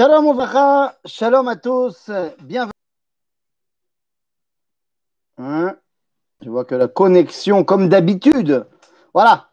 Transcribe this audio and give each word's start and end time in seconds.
Shalom 0.00 0.28
Ovacha, 0.28 0.96
shalom 1.04 1.46
à 1.48 1.56
tous, 1.56 2.10
bienvenue. 2.40 2.72
Hein? 5.36 5.76
Je 6.40 6.48
vois 6.48 6.64
que 6.64 6.74
la 6.74 6.88
connexion, 6.88 7.64
comme 7.64 7.90
d'habitude. 7.90 8.66
Voilà. 9.12 9.50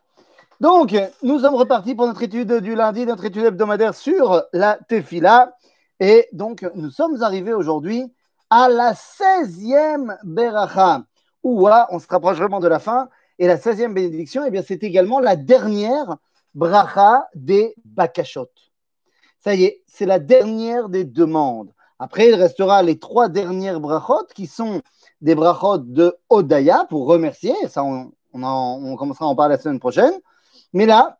Donc, 0.62 0.96
nous 1.22 1.40
sommes 1.40 1.56
repartis 1.56 1.96
pour 1.96 2.08
notre 2.08 2.24
étude 2.24 2.62
du 2.62 2.76
lundi, 2.76 3.06
notre 3.06 3.26
étude 3.26 3.44
hebdomadaire 3.44 3.94
sur 3.94 4.42
la 4.54 4.80
Tefila. 4.88 5.54
Et 6.00 6.30
donc, 6.32 6.66
nous 6.76 6.92
sommes 6.92 7.22
arrivés 7.24 7.52
aujourd'hui 7.52 8.06
à 8.50 8.70
la 8.70 8.94
16e 8.94 10.18
Beracha, 10.24 11.04
où 11.44 11.68
on 11.68 12.00
se 12.00 12.08
rapproche 12.08 12.38
vraiment 12.38 12.62
de 12.62 12.70
la 12.70 12.80
fin. 12.80 13.10
Et 13.38 13.48
la 13.48 13.58
16e 13.58 13.94
bénédiction, 13.94 14.46
eh 14.46 14.52
bien, 14.52 14.64
c'est 14.66 14.82
également 14.82 15.20
la 15.20 15.36
dernière 15.36 16.16
Bracha 16.56 17.28
des 17.36 17.76
Bakashot. 17.84 18.48
Ça 19.48 19.56
y 19.56 19.64
est, 19.64 19.82
c'est 19.88 20.06
la 20.06 20.20
dernière 20.20 20.90
des 20.90 21.06
demandes. 21.06 21.72
Après, 22.00 22.28
il 22.28 22.36
restera 22.36 22.84
les 22.84 23.00
trois 23.00 23.30
dernières 23.30 23.80
brachot 23.80 24.28
qui 24.36 24.46
sont 24.46 24.82
des 25.22 25.36
brachot 25.36 25.78
de 25.78 26.18
Odaya 26.28 26.86
pour 26.90 27.08
remercier. 27.08 27.56
Ça, 27.70 27.82
on, 27.82 28.12
on, 28.34 28.96
commencera 28.98 29.24
à 29.24 29.30
en 29.30 29.38
parler 29.38 29.56
la 29.56 29.62
semaine 29.62 29.80
prochaine. 29.80 30.12
Mais 30.74 30.86
là, 30.86 31.20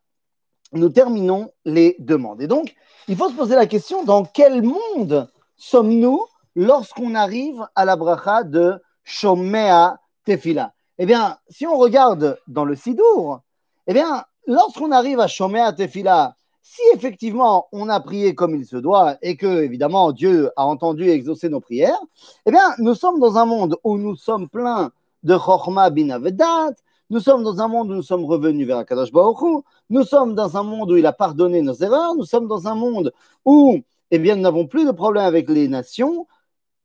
nous 0.74 0.90
terminons 0.90 1.54
les 1.64 1.96
demandes. 2.00 2.42
Et 2.42 2.48
donc, 2.48 2.76
il 3.08 3.16
faut 3.16 3.30
se 3.30 3.34
poser 3.34 3.56
la 3.56 3.66
question 3.66 4.04
dans 4.04 4.26
quel 4.26 4.62
monde 4.62 5.32
sommes-nous 5.56 6.22
lorsqu'on 6.54 7.16
arrive 7.16 7.66
à 7.76 7.86
la 7.86 7.96
bracha 7.96 8.44
de 8.44 8.84
Shomea 9.06 10.02
Tefila? 10.26 10.74
Eh 10.98 11.06
bien, 11.06 11.38
si 11.48 11.66
on 11.66 11.78
regarde 11.78 12.38
dans 12.50 12.66
le 12.66 12.76
Sidour, 12.76 13.40
eh 13.88 13.94
bien, 13.94 14.26
lorsqu'on 14.48 14.92
arrive 14.92 15.22
à 15.22 15.28
Shomea 15.28 15.72
Tefila, 15.72 16.36
si 16.70 16.82
effectivement 16.94 17.68
on 17.72 17.88
a 17.90 18.00
prié 18.00 18.36
comme 18.36 18.56
il 18.56 18.66
se 18.66 18.78
doit 18.78 19.18
et 19.22 19.38
que 19.38 19.64
évidemment 19.64 20.12
Dieu 20.12 20.52
a 20.56 20.66
entendu 20.66 21.06
et 21.08 21.14
exaucé 21.14 21.50
nos 21.50 21.62
prières, 21.62 22.00
eh 22.46 22.52
bien 22.52 22.74
nous 22.80 22.96
sommes 22.96 23.20
dans 23.20 23.38
un 23.38 23.46
monde 23.46 23.78
où 23.84 23.98
nous 23.98 24.16
sommes 24.16 24.50
pleins 24.50 24.92
de 25.24 25.36
Chorma 25.36 25.90
bin 25.90 26.10
Avedat, 26.10 26.74
nous 27.10 27.22
sommes 27.22 27.44
dans 27.44 27.62
un 27.62 27.68
monde 27.70 27.92
où 27.92 27.96
nous 27.96 28.04
sommes 28.04 28.26
revenus 28.26 28.68
vers 28.68 28.78
Akadosh 28.80 29.12
Baruch 29.12 29.64
nous 29.90 30.04
sommes 30.04 30.36
dans 30.36 30.58
un 30.58 30.64
monde 30.64 30.92
où 30.92 30.98
il 30.98 31.06
a 31.06 31.14
pardonné 31.14 31.62
nos 31.62 31.74
erreurs, 31.74 32.16
nous 32.16 32.26
sommes 32.26 32.48
dans 32.48 32.68
un 32.68 32.76
monde 32.76 33.14
où 33.46 33.80
eh 34.12 34.20
bien, 34.20 34.36
nous 34.36 34.42
n'avons 34.42 34.68
plus 34.68 34.86
de 34.86 34.92
problème 34.92 35.26
avec 35.26 35.50
les 35.50 35.68
nations, 35.68 36.28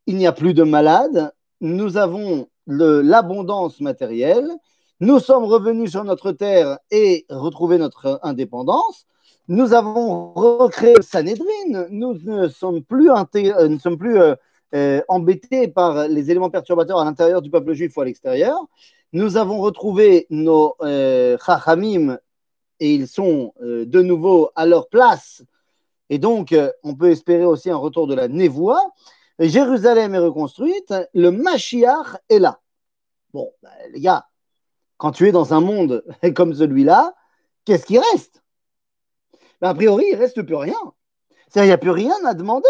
il 0.06 0.16
n'y 0.16 0.26
a 0.26 0.32
plus 0.32 0.54
de 0.54 0.62
malades, 0.62 1.32
nous 1.60 1.96
avons 1.96 2.48
l'abondance 2.66 3.80
matérielle, 3.80 4.48
nous 5.00 5.18
sommes 5.18 5.44
revenus 5.44 5.90
sur 5.90 6.04
notre 6.04 6.32
terre 6.32 6.78
et 6.90 7.26
retrouvé 7.28 7.78
notre 7.78 8.20
indépendance, 8.22 9.06
nous 9.48 9.74
avons 9.74 10.32
recréé 10.34 10.94
le 10.96 11.02
Sanhedrin, 11.02 11.88
nous 11.90 12.14
ne 12.14 12.48
sommes 12.48 12.82
plus, 12.82 13.10
euh, 13.10 13.24
euh, 13.34 14.36
euh, 14.74 15.02
embêtés 15.08 15.68
par 15.68 16.08
les 16.08 16.30
éléments 16.30 16.48
perturbateurs 16.48 16.98
à 16.98 17.04
l'intérieur 17.04 17.42
du 17.42 17.50
peuple 17.50 17.72
juif 17.72 17.96
ou 17.96 18.00
à 18.00 18.04
l'extérieur. 18.04 18.56
Nous 19.12 19.36
avons 19.36 19.58
retrouvé 19.58 20.26
nos 20.30 20.74
Chachamim 20.80 22.18
et 22.80 22.94
ils 22.94 23.08
sont 23.08 23.52
de 23.60 24.02
nouveau 24.02 24.50
à 24.54 24.64
leur 24.64 24.88
place. 24.88 25.42
Et 26.08 26.18
donc, 26.18 26.54
on 26.82 26.94
peut 26.94 27.10
espérer 27.10 27.44
aussi 27.44 27.68
un 27.68 27.76
retour 27.76 28.06
de 28.06 28.14
la 28.14 28.28
Névoie. 28.28 28.80
Jérusalem 29.38 30.14
est 30.14 30.18
reconstruite, 30.18 30.94
le 31.12 31.30
Mashiach 31.30 32.16
est 32.30 32.38
là. 32.38 32.60
Bon, 33.34 33.50
bah, 33.62 33.70
les 33.92 34.00
gars, 34.00 34.26
quand 34.96 35.10
tu 35.10 35.28
es 35.28 35.32
dans 35.32 35.52
un 35.52 35.60
monde 35.60 36.04
comme 36.34 36.54
celui-là, 36.54 37.14
qu'est-ce 37.64 37.84
qui 37.84 37.98
reste? 37.98 38.41
Ben, 39.62 39.68
a 39.68 39.74
priori, 39.74 40.06
il 40.10 40.16
ne 40.16 40.18
reste 40.18 40.42
plus 40.42 40.56
rien. 40.56 40.74
C'est-à-dire, 41.48 41.66
il 41.66 41.68
n'y 41.68 41.72
a 41.72 41.78
plus 41.78 41.90
rien 41.90 42.16
à 42.26 42.34
demander. 42.34 42.66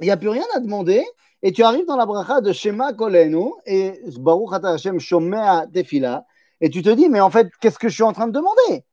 Il 0.00 0.06
n'y 0.06 0.10
a 0.10 0.16
plus 0.16 0.30
rien 0.30 0.46
à 0.54 0.60
demander. 0.60 1.04
Et 1.42 1.52
tu 1.52 1.62
arrives 1.62 1.84
dans 1.84 1.98
la 1.98 2.06
bracha 2.06 2.40
de 2.40 2.50
Shema 2.50 2.94
Kolenu 2.94 3.50
et 3.66 4.00
Baruch 4.18 4.64
Hashem 4.64 4.98
Shomea 4.98 5.66
Tefila. 5.66 6.24
Et 6.62 6.70
tu 6.70 6.80
te 6.80 6.88
dis, 6.88 7.10
mais 7.10 7.20
en 7.20 7.28
fait, 7.28 7.50
qu'est-ce 7.60 7.78
que 7.78 7.90
je 7.90 7.94
suis 7.94 8.02
en 8.02 8.14
train 8.14 8.26
de 8.26 8.32
demander? 8.32 8.84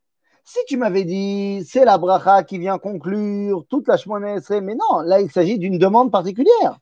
Si 0.43 0.59
tu 0.67 0.75
m'avais 0.75 1.05
dit, 1.05 1.65
c'est 1.65 1.85
la 1.85 1.97
bracha 1.97 2.43
qui 2.43 2.59
vient 2.59 2.77
conclure 2.79 3.63
toute 3.69 3.87
la 3.87 3.95
Shemona 3.95 4.35
mais 4.61 4.75
non, 4.75 4.99
là, 5.05 5.21
il 5.21 5.31
s'agit 5.31 5.57
d'une 5.57 5.77
demande 5.77 6.11
particulière. 6.11 6.79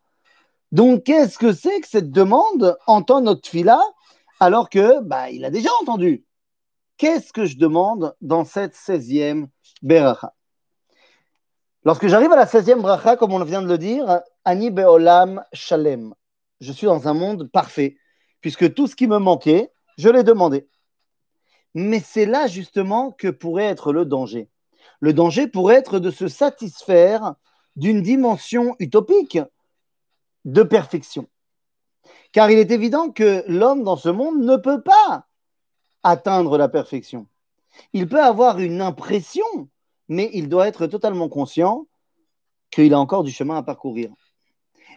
Donc, 0.71 1.03
qu'est-ce 1.03 1.37
que 1.37 1.53
c'est 1.53 1.79
que 1.81 1.87
cette 1.87 2.09
demande 2.09 2.75
entend 2.87 3.21
notre 3.21 3.47
fila 3.47 3.79
alors 4.39 4.67
que 4.67 5.01
bah, 5.01 5.29
il 5.29 5.45
a 5.45 5.51
déjà 5.51 5.69
entendu? 5.79 6.25
Qu'est-ce 6.99 7.31
que 7.31 7.45
je 7.45 7.57
demande 7.57 8.13
dans 8.19 8.43
cette 8.43 8.75
16e 8.75 9.47
Beracha? 9.81 10.33
Lorsque 11.85 12.07
j'arrive 12.07 12.33
à 12.33 12.35
la 12.35 12.45
16e 12.45 12.81
bracha, 12.81 13.15
comme 13.15 13.31
on 13.31 13.41
vient 13.45 13.61
de 13.61 13.69
le 13.69 13.77
dire, 13.77 14.19
Ani 14.43 14.69
Beolam 14.69 15.41
Shalem. 15.53 16.13
Je 16.59 16.73
suis 16.73 16.87
dans 16.87 17.07
un 17.07 17.13
monde 17.13 17.49
parfait, 17.49 17.95
puisque 18.41 18.73
tout 18.73 18.85
ce 18.85 18.97
qui 18.97 19.07
me 19.07 19.17
manquait, 19.17 19.71
je 19.97 20.09
l'ai 20.09 20.23
demandé. 20.23 20.67
Mais 21.73 22.01
c'est 22.01 22.25
là 22.25 22.47
justement 22.47 23.11
que 23.11 23.29
pourrait 23.29 23.67
être 23.67 23.93
le 23.93 24.03
danger. 24.03 24.49
Le 24.99 25.13
danger 25.13 25.47
pourrait 25.47 25.75
être 25.75 25.99
de 25.99 26.11
se 26.11 26.27
satisfaire 26.27 27.35
d'une 27.77 28.01
dimension 28.01 28.75
utopique 28.79 29.39
de 30.43 30.63
perfection. 30.63 31.29
Car 32.33 32.51
il 32.51 32.59
est 32.59 32.71
évident 32.71 33.09
que 33.09 33.45
l'homme 33.47 33.85
dans 33.85 33.95
ce 33.95 34.09
monde 34.09 34.43
ne 34.43 34.57
peut 34.57 34.81
pas 34.81 35.28
atteindre 36.03 36.57
la 36.57 36.69
perfection. 36.69 37.27
Il 37.93 38.07
peut 38.07 38.21
avoir 38.21 38.59
une 38.59 38.81
impression, 38.81 39.45
mais 40.07 40.29
il 40.33 40.49
doit 40.49 40.67
être 40.67 40.87
totalement 40.87 41.29
conscient 41.29 41.87
qu'il 42.71 42.93
a 42.93 42.99
encore 42.99 43.23
du 43.23 43.31
chemin 43.31 43.57
à 43.57 43.63
parcourir. 43.63 44.11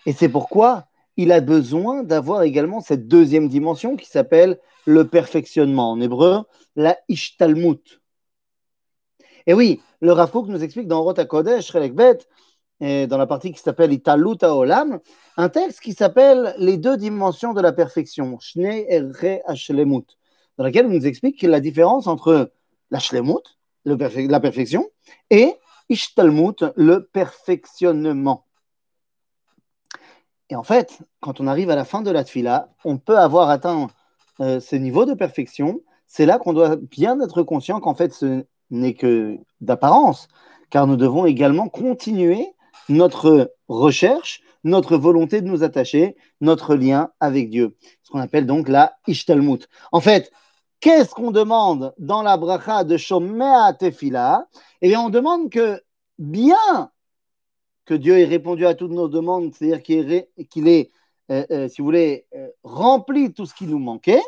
Et 0.06 0.12
c'est 0.12 0.28
pourquoi 0.28 0.86
il 1.16 1.30
a 1.32 1.40
besoin 1.40 2.02
d'avoir 2.02 2.42
également 2.42 2.80
cette 2.80 3.06
deuxième 3.06 3.48
dimension 3.48 3.96
qui 3.96 4.06
s'appelle 4.06 4.58
le 4.86 5.06
perfectionnement. 5.06 5.92
En 5.92 6.00
hébreu, 6.00 6.42
la 6.74 6.98
ishtalmut. 7.08 8.00
Et 9.46 9.54
oui, 9.54 9.80
le 10.00 10.12
Rav 10.12 10.30
nous 10.48 10.62
explique 10.62 10.88
dans 10.88 11.02
Rota 11.02 11.24
Kodesh, 11.24 11.72
dans 11.72 13.19
la 13.19 13.26
partie 13.26 13.52
qui 13.52 13.60
s'appelle 13.60 13.92
Italut 13.92 14.36
Olam, 14.42 15.00
un 15.36 15.48
texte 15.48 15.80
qui 15.80 15.92
s'appelle 15.92 16.54
les 16.58 16.76
deux 16.76 16.96
dimensions 16.96 17.52
de 17.52 17.60
la 17.60 17.72
perfection, 17.72 18.38
Shne 18.40 18.84
Erre 18.88 19.40
Ashlemut, 19.46 20.19
dans 20.58 20.64
laquelle 20.64 20.86
il 20.86 20.92
nous 20.92 21.06
explique 21.06 21.42
la 21.42 21.60
différence 21.60 22.06
entre 22.06 22.52
la 22.90 22.98
shlemut, 22.98 23.58
la 23.84 24.40
perfection, 24.40 24.88
et 25.30 25.54
ishtalmut, 25.88 26.64
le 26.76 27.06
perfectionnement. 27.06 28.46
Et 30.50 30.56
en 30.56 30.62
fait, 30.62 30.98
quand 31.20 31.40
on 31.40 31.46
arrive 31.46 31.70
à 31.70 31.76
la 31.76 31.84
fin 31.84 32.02
de 32.02 32.10
la 32.10 32.24
tfila, 32.24 32.68
on 32.84 32.98
peut 32.98 33.18
avoir 33.18 33.48
atteint 33.48 33.88
euh, 34.40 34.60
ce 34.60 34.76
niveau 34.76 35.04
de 35.04 35.14
perfection. 35.14 35.80
C'est 36.06 36.26
là 36.26 36.38
qu'on 36.38 36.52
doit 36.52 36.76
bien 36.76 37.19
être 37.20 37.42
conscient 37.42 37.80
qu'en 37.80 37.94
fait, 37.94 38.12
ce 38.12 38.44
n'est 38.70 38.94
que 38.94 39.38
d'apparence, 39.60 40.28
car 40.69 40.86
nous 40.86 40.96
devons 40.96 41.24
également 41.24 41.69
continuer 41.69 42.48
notre 42.88 43.54
recherche, 43.69 44.42
notre 44.65 44.97
volonté 44.97 45.41
de 45.41 45.47
nous 45.47 45.62
attacher, 45.62 46.17
notre 46.41 46.75
lien 46.75 47.11
avec 47.21 47.50
Dieu. 47.50 47.77
Ce 48.03 48.11
qu'on 48.11 48.21
appelle 48.21 48.47
donc 48.47 48.69
la 48.69 48.95
ishtalmut. 49.06 49.69
En 49.91 50.00
fait, 50.00 50.31
Qu'est-ce 50.83 51.15
qu'on 51.15 51.31
demande 51.31 51.95
dans 51.97 52.23
la 52.23 52.37
bracha 52.37 52.83
de 52.83 52.97
Shomea 52.97 53.73
Tefila? 53.73 54.49
Eh 54.81 54.89
bien, 54.89 55.00
on 55.00 55.11
demande 55.11 55.49
que 55.49 55.81
bien 56.19 56.91
que 57.84 57.95
Dieu 57.95 58.19
ait 58.19 58.25
répondu 58.25 58.67
à 58.67 58.75
toutes 58.75 58.91
nos 58.91 59.06
demandes, 59.06 59.55
c'est-à-dire 59.55 59.81
qu'il 59.81 60.69
ait, 60.69 60.91
euh, 61.31 61.47
euh, 61.53 61.69
si 61.69 61.81
vous 61.81 61.84
voulez, 61.84 62.27
euh, 62.34 62.49
rempli 62.65 63.33
tout 63.33 63.47
ce 63.47 63.55
qui 63.55 63.69
nous 63.69 63.79
manquait, 63.79 64.23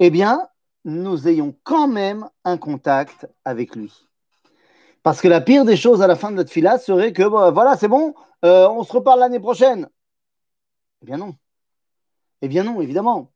eh 0.00 0.10
bien, 0.10 0.46
nous 0.84 1.28
ayons 1.28 1.56
quand 1.62 1.88
même 1.88 2.28
un 2.44 2.58
contact 2.58 3.26
avec 3.46 3.74
lui. 3.74 3.90
Parce 5.02 5.22
que 5.22 5.28
la 5.28 5.40
pire 5.40 5.64
des 5.64 5.78
choses 5.78 6.02
à 6.02 6.06
la 6.06 6.16
fin 6.16 6.30
de 6.30 6.36
notre 6.36 6.52
fila 6.52 6.76
serait 6.76 7.14
que, 7.14 7.22
voilà, 7.22 7.78
c'est 7.78 7.88
bon, 7.88 8.12
on 8.44 8.82
se 8.84 8.92
reparle 8.92 9.20
l'année 9.20 9.40
prochaine. 9.40 9.88
Eh 11.02 11.06
bien 11.06 11.16
non. 11.16 11.34
Eh 12.42 12.48
bien 12.48 12.64
non, 12.64 12.80
évidemment. 12.80 13.32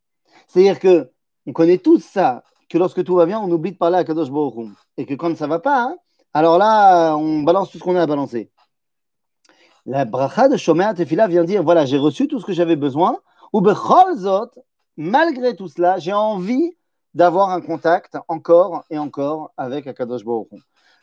C'est-à-dire 0.46 0.78
que 0.78 1.10
on 1.46 1.52
connaît 1.52 1.78
tous 1.78 2.00
ça, 2.00 2.44
que 2.68 2.76
lorsque 2.76 3.02
tout 3.04 3.14
va 3.14 3.26
bien, 3.26 3.40
on 3.40 3.50
oublie 3.50 3.72
de 3.72 3.76
parler 3.78 3.96
à 3.96 4.04
Kadosh 4.04 4.30
Baruch 4.30 4.70
Et 4.96 5.06
que 5.06 5.14
quand 5.14 5.36
ça 5.36 5.46
va 5.46 5.58
pas, 5.58 5.82
hein, 5.82 5.96
alors 6.34 6.58
là, 6.58 7.16
on 7.16 7.42
balance 7.42 7.70
tout 7.70 7.78
ce 7.78 7.84
qu'on 7.84 7.96
a 7.96 8.02
à 8.02 8.06
balancer. 8.06 8.50
La 9.86 10.04
bracha 10.04 10.48
de 10.48 10.56
Shomer 10.58 10.90
Tefila 10.94 11.26
vient 11.26 11.44
dire 11.44 11.62
voilà, 11.62 11.86
j'ai 11.86 11.96
reçu 11.96 12.28
tout 12.28 12.38
ce 12.40 12.44
que 12.44 12.52
j'avais 12.52 12.76
besoin. 12.76 13.18
Ou 13.54 13.62
Becholzot, 13.62 14.50
malgré 14.98 15.56
tout 15.56 15.68
cela, 15.68 15.98
j'ai 15.98 16.12
envie 16.12 16.76
d'avoir 17.14 17.50
un 17.50 17.62
contact 17.62 18.18
encore 18.28 18.84
et 18.90 18.98
encore 18.98 19.52
avec 19.56 19.86
Akadosh 19.86 20.24
Baruch 20.24 20.48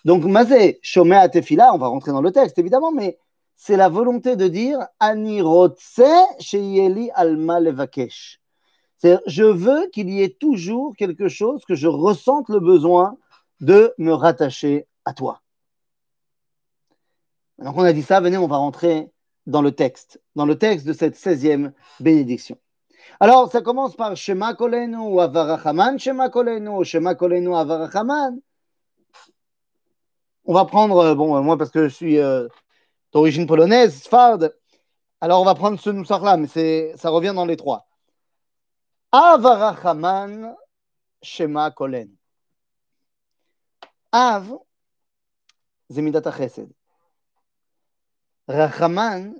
Donc, 0.05 0.23
Mazé, 0.25 0.79
Shomer 0.83 1.25
Tefila, 1.31 1.73
on 1.73 1.79
va 1.79 1.87
rentrer 1.87 2.11
dans 2.11 2.21
le 2.21 2.31
texte 2.31 2.59
évidemment, 2.59 2.91
mais 2.91 3.17
c'est 3.55 3.77
la 3.77 3.89
volonté 3.89 4.35
de 4.35 4.47
dire 4.47 4.79
Ani 4.99 5.41
Rotse 5.41 6.01
Sheyeli 6.39 7.09
Alma 7.15 7.59
Levakesh 7.59 8.39
je 9.25 9.43
veux 9.43 9.87
qu'il 9.89 10.09
y 10.09 10.21
ait 10.21 10.35
toujours 10.39 10.95
quelque 10.95 11.27
chose 11.27 11.63
que 11.65 11.75
je 11.75 11.87
ressente 11.87 12.49
le 12.49 12.59
besoin 12.59 13.17
de 13.61 13.93
me 13.97 14.13
rattacher 14.13 14.87
à 15.05 15.13
toi. 15.13 15.41
Maintenant 17.57 17.73
qu'on 17.73 17.83
a 17.83 17.93
dit 17.93 18.03
ça, 18.03 18.19
venez, 18.19 18.37
on 18.37 18.47
va 18.47 18.57
rentrer 18.57 19.11
dans 19.45 19.61
le 19.61 19.71
texte, 19.71 20.21
dans 20.35 20.45
le 20.45 20.57
texte 20.57 20.85
de 20.85 20.93
cette 20.93 21.15
16e 21.15 21.71
bénédiction. 21.99 22.57
Alors, 23.19 23.51
ça 23.51 23.61
commence 23.61 23.95
par 23.95 24.17
Shema 24.17 24.55
Kolenu 24.55 25.19
Avarachaman, 25.19 25.99
Shema 25.99 26.29
Kolenu, 26.29 26.83
Shema 26.83 27.15
Kolenu, 27.15 27.55
Avarachaman. 27.55 28.39
On 30.45 30.53
va 30.53 30.65
prendre, 30.65 30.97
euh, 30.97 31.15
bon, 31.15 31.41
moi 31.41 31.57
parce 31.57 31.71
que 31.71 31.87
je 31.87 31.93
suis 31.93 32.19
euh, 32.19 32.47
d'origine 33.15 33.47
polonaise, 33.47 34.03
Sfard, 34.03 34.39
alors 35.21 35.41
on 35.41 35.45
va 35.45 35.55
prendre 35.55 35.79
ce 35.79 35.89
noussar-là, 35.89 36.35
mais 36.35 36.93
ça 36.97 37.09
revient 37.09 37.31
dans 37.33 37.45
les 37.45 37.55
trois. 37.55 37.87
Avarachaman, 39.13 40.53
Shema 41.21 41.71
Kolen. 41.71 42.09
Av, 44.11 44.57
Zemidata 45.89 46.29
Chesed. 46.29 46.69
Rachaman, 48.49 49.33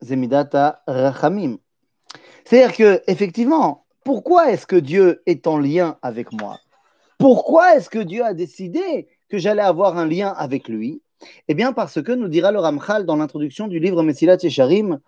Zemidata 0.00 0.82
Rachamim. 0.88 1.58
C'est-à-dire 2.44 2.76
que, 2.76 3.02
effectivement, 3.06 3.86
pourquoi 4.04 4.50
est-ce 4.50 4.66
que 4.66 4.74
Dieu 4.74 5.22
est 5.26 5.46
en 5.46 5.58
lien 5.58 5.98
avec 6.02 6.32
moi? 6.32 6.58
Pourquoi 7.18 7.76
est-ce 7.76 7.88
que 7.88 8.00
Dieu 8.00 8.24
a 8.24 8.34
décidé 8.34 9.08
que 9.28 9.38
j'allais 9.38 9.62
avoir 9.62 9.98
un 9.98 10.04
lien 10.04 10.30
avec 10.30 10.66
lui? 10.66 11.00
Eh 11.48 11.54
bien, 11.54 11.72
parce 11.72 12.02
que 12.02 12.12
nous 12.12 12.28
dira 12.28 12.52
le 12.52 12.58
Ramchal 12.58 13.06
dans 13.06 13.16
l'introduction 13.16 13.68
du 13.68 13.78
livre 13.78 14.02
Messilat 14.02 14.36
Yesharim. 14.42 15.00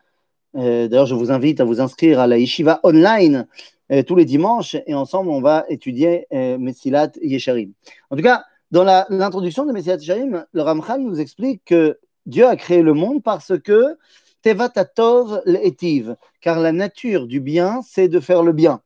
Euh, 0.57 0.89
d'ailleurs, 0.89 1.07
je 1.07 1.15
vous 1.15 1.31
invite 1.31 1.61
à 1.61 1.65
vous 1.65 1.81
inscrire 1.81 2.21
à 2.21 2.27
la 2.27 2.39
Yeshiva 2.39 2.81
online 2.83 3.47
euh, 3.93 4.03
tous 4.03 4.17
les 4.17 4.25
dimanches 4.25 4.77
et 4.87 4.95
ensemble, 4.95 5.31
on 5.31 5.41
va 5.41 5.65
étudier 5.69 6.27
euh, 6.33 6.59
Messilat 6.59 7.11
Yesharim. 7.23 7.73
En 8.11 8.17
tout 8.17 8.23
cas, 8.23 8.45
dans 8.71 8.85
l'introduction 8.85 9.65
de 9.65 9.73
Messilat 9.73 9.97
Yesharim, 9.97 10.45
le 10.53 10.63
Ramchal 10.63 11.01
nous 11.01 11.21
explique 11.21 11.65
que 11.65 11.99
Dieu 12.27 12.47
a 12.47 12.57
créé 12.57 12.83
le 12.83 12.95
monde 12.95 13.23
parce 13.23 13.53
que 13.59 13.97
Tevatatov 14.43 15.43
l'etiv, 15.45 16.17
car 16.41 16.61
la 16.61 16.73
nature 16.73 17.27
du 17.27 17.41
bien, 17.41 17.81
c'est 17.83 18.09
de 18.09 18.21
faire 18.21 18.43
le 18.43 18.53
bien. 18.53 18.81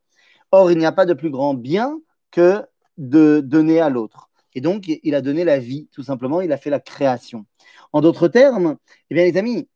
Or, 0.53 0.71
il 0.73 0.79
n'y 0.79 0.87
a 0.87 0.93
pas 0.93 1.07
de 1.07 1.15
plus 1.15 1.31
grand 1.31 1.55
bien 1.55 1.99
que 2.31 2.63
de 2.99 3.41
donner 3.41 3.81
à 3.81 3.89
l'autre. 3.89 4.30
Et 4.55 4.61
donc, 4.61 4.85
il 4.89 5.15
a 5.15 5.21
donné 5.21 5.45
la 5.45 5.59
vie, 5.59 5.89
tout 5.93 6.03
simplement, 6.03 6.41
il 6.41 6.53
a 6.53 6.57
fait 6.57 6.71
la 6.71 6.81
création. 6.81 7.47
En 7.93 8.01
d'autres 8.01 8.29
termes, 8.29 8.77
eh 9.11 9.15
bien, 9.15 9.25
les 9.25 9.37
amis, 9.37 9.69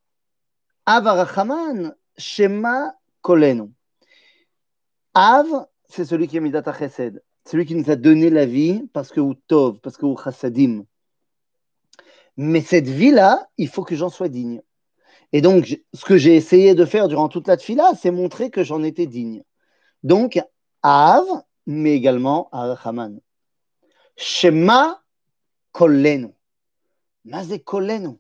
Avarachaman, 0.86 1.94
Shema 2.16 2.94
Kolenu. 3.22 3.70
Av, 5.14 5.66
c'est 5.88 6.04
celui 6.04 6.26
qui 6.26 6.38
a 6.38 6.40
mis 6.40 6.52
Chesed, 6.52 7.22
celui 7.44 7.66
qui 7.66 7.74
nous 7.74 7.90
a 7.90 7.96
donné 7.96 8.30
la 8.30 8.46
vie 8.46 8.82
parce 8.92 9.10
que 9.10 9.20
ou 9.20 9.34
Tov, 9.34 9.78
parce 9.80 9.96
que 9.96 10.06
ou 10.06 10.16
Chassadim. 10.16 10.84
Mais 12.36 12.60
cette 12.60 12.88
vie-là, 12.88 13.48
il 13.58 13.68
faut 13.68 13.84
que 13.84 13.94
j'en 13.94 14.08
sois 14.08 14.28
digne. 14.28 14.60
Et 15.32 15.40
donc, 15.40 15.80
ce 15.92 16.04
que 16.04 16.16
j'ai 16.16 16.36
essayé 16.36 16.74
de 16.74 16.84
faire 16.84 17.08
durant 17.08 17.28
toute 17.28 17.48
la 17.48 17.56
tfila, 17.56 17.92
c'est 18.00 18.10
montrer 18.10 18.50
que 18.50 18.64
j'en 18.64 18.82
étais 18.82 19.06
digne. 19.06 19.42
Donc, 20.02 20.40
Av, 20.82 21.24
mais 21.66 21.94
également 21.94 22.48
Arachaman. 22.52 23.20
Shema 24.16 25.00
Kolenu. 25.72 26.34
Mazé 27.24 27.60
Kolenu. 27.60 28.18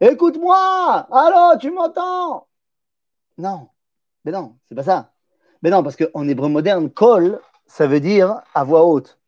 Écoute-moi 0.00 1.06
Allô, 1.10 1.58
tu 1.58 1.70
m'entends? 1.70 2.48
Non, 3.38 3.68
mais 4.24 4.32
non, 4.32 4.58
c'est 4.68 4.74
pas 4.74 4.82
ça. 4.82 5.12
Mais 5.62 5.70
non, 5.70 5.82
parce 5.82 5.96
qu'en 5.96 6.28
hébreu 6.28 6.48
moderne, 6.48 6.90
kol, 6.90 7.40
ça 7.66 7.86
veut 7.86 8.00
dire 8.00 8.42
à 8.54 8.64
voix 8.64 8.84
haute. 8.84 9.18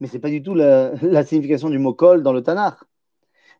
Mais 0.00 0.08
ce 0.08 0.14
n'est 0.14 0.20
pas 0.20 0.30
du 0.30 0.42
tout 0.42 0.54
la, 0.54 1.24
signification 1.24 1.70
du 1.70 1.78
mot 1.78 1.94
kol 1.94 2.22
dans 2.22 2.32
le 2.32 2.42
Tanakh 2.42 2.78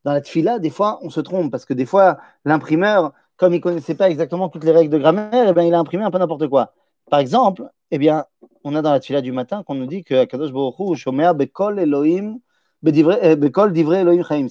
dans 0.05 0.13
la 0.13 0.21
tfila, 0.21 0.59
des 0.59 0.71
fois, 0.71 0.99
on 1.03 1.11
se 1.11 1.21
trompe 1.21 1.51
parce 1.51 1.65
que 1.65 1.75
des 1.75 1.87
fois, 1.87 2.19
l'imprimeur, 2.45 3.13
comme 3.37 3.53
il 3.53 3.59
ne 3.59 3.63
connaissait 3.63 3.95
pas 3.95 4.11
exactement 4.11 4.49
toutes 4.49 4.65
les 4.65 4.73
règles 4.73 4.91
de 4.93 4.99
grammaire, 4.99 5.49
eh 5.49 5.53
bien, 5.53 5.65
il 5.65 5.75
a 5.75 5.79
imprimé 5.79 6.05
un 6.05 6.11
peu 6.11 6.19
n'importe 6.19 6.49
quoi. 6.49 6.75
Par 7.13 7.21
exemple, 7.21 7.69
eh 7.91 7.99
bien, 7.99 8.25
on 8.65 8.75
a 8.75 8.81
dans 8.81 8.91
la 8.91 8.99
tfila 8.99 9.21
du 9.21 9.33
matin 9.33 9.63
qu'on 9.65 9.75
nous 9.75 9.85
dit 9.85 10.03
que 10.03 10.25
Kadosh 10.25 10.51
Baruch 10.51 10.97
Shomea 10.97 11.35
Bekol 11.35 11.79
Elohim, 11.79 12.39
eh, 12.87 13.37
Bekol 13.37 13.75
Divrei 13.75 14.01
Elohim 14.01 14.25
Chaim. 14.27 14.47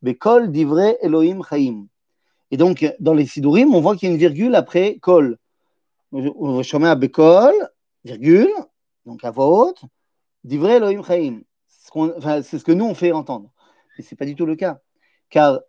Bekol 0.00 0.50
Divrei 0.50 0.96
Elohim 1.02 1.42
Chaim. 1.42 1.88
Et 2.50 2.56
donc, 2.56 2.90
dans 3.00 3.12
les 3.12 3.26
Sidurim, 3.26 3.74
on 3.74 3.82
voit 3.82 3.96
qu'il 3.96 4.08
y 4.08 4.10
a 4.10 4.14
une 4.14 4.18
virgule 4.18 4.54
après 4.54 4.96
Kol. 5.02 5.36
Shomea 6.62 6.94
Bekol, 6.94 7.52
virgule, 8.02 8.48
donc 9.04 9.22
à 9.22 9.30
voix 9.30 9.48
haute, 9.48 9.82
Divrei 10.42 10.76
Elohim 10.76 11.02
Chaim. 11.04 11.42
C'est 11.66 12.58
ce 12.60 12.64
que 12.64 12.72
nous, 12.72 12.86
on 12.86 12.94
fait 12.94 13.12
entendre. 13.12 13.50
Mais 13.98 14.04
ce 14.04 14.14
n'est 14.14 14.16
pas 14.16 14.24
du 14.24 14.36
tout 14.36 14.46
le 14.46 14.56
cas. 14.56 14.78
Car 15.28 15.60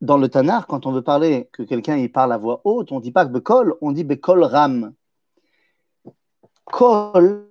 dans 0.00 0.18
le 0.18 0.28
Tanar, 0.28 0.68
quand 0.68 0.86
on 0.86 0.92
veut 0.92 1.02
parler 1.02 1.48
que 1.50 1.64
quelqu'un 1.64 1.96
il 1.96 2.12
parle 2.12 2.32
à 2.32 2.38
voix 2.38 2.60
haute, 2.62 2.92
on 2.92 2.98
ne 2.98 3.02
dit 3.02 3.10
pas 3.10 3.24
Bekol, 3.24 3.74
on 3.80 3.90
dit 3.90 4.04
Bekol 4.04 4.44
Ram. 4.44 4.94
Kol, 6.64 7.50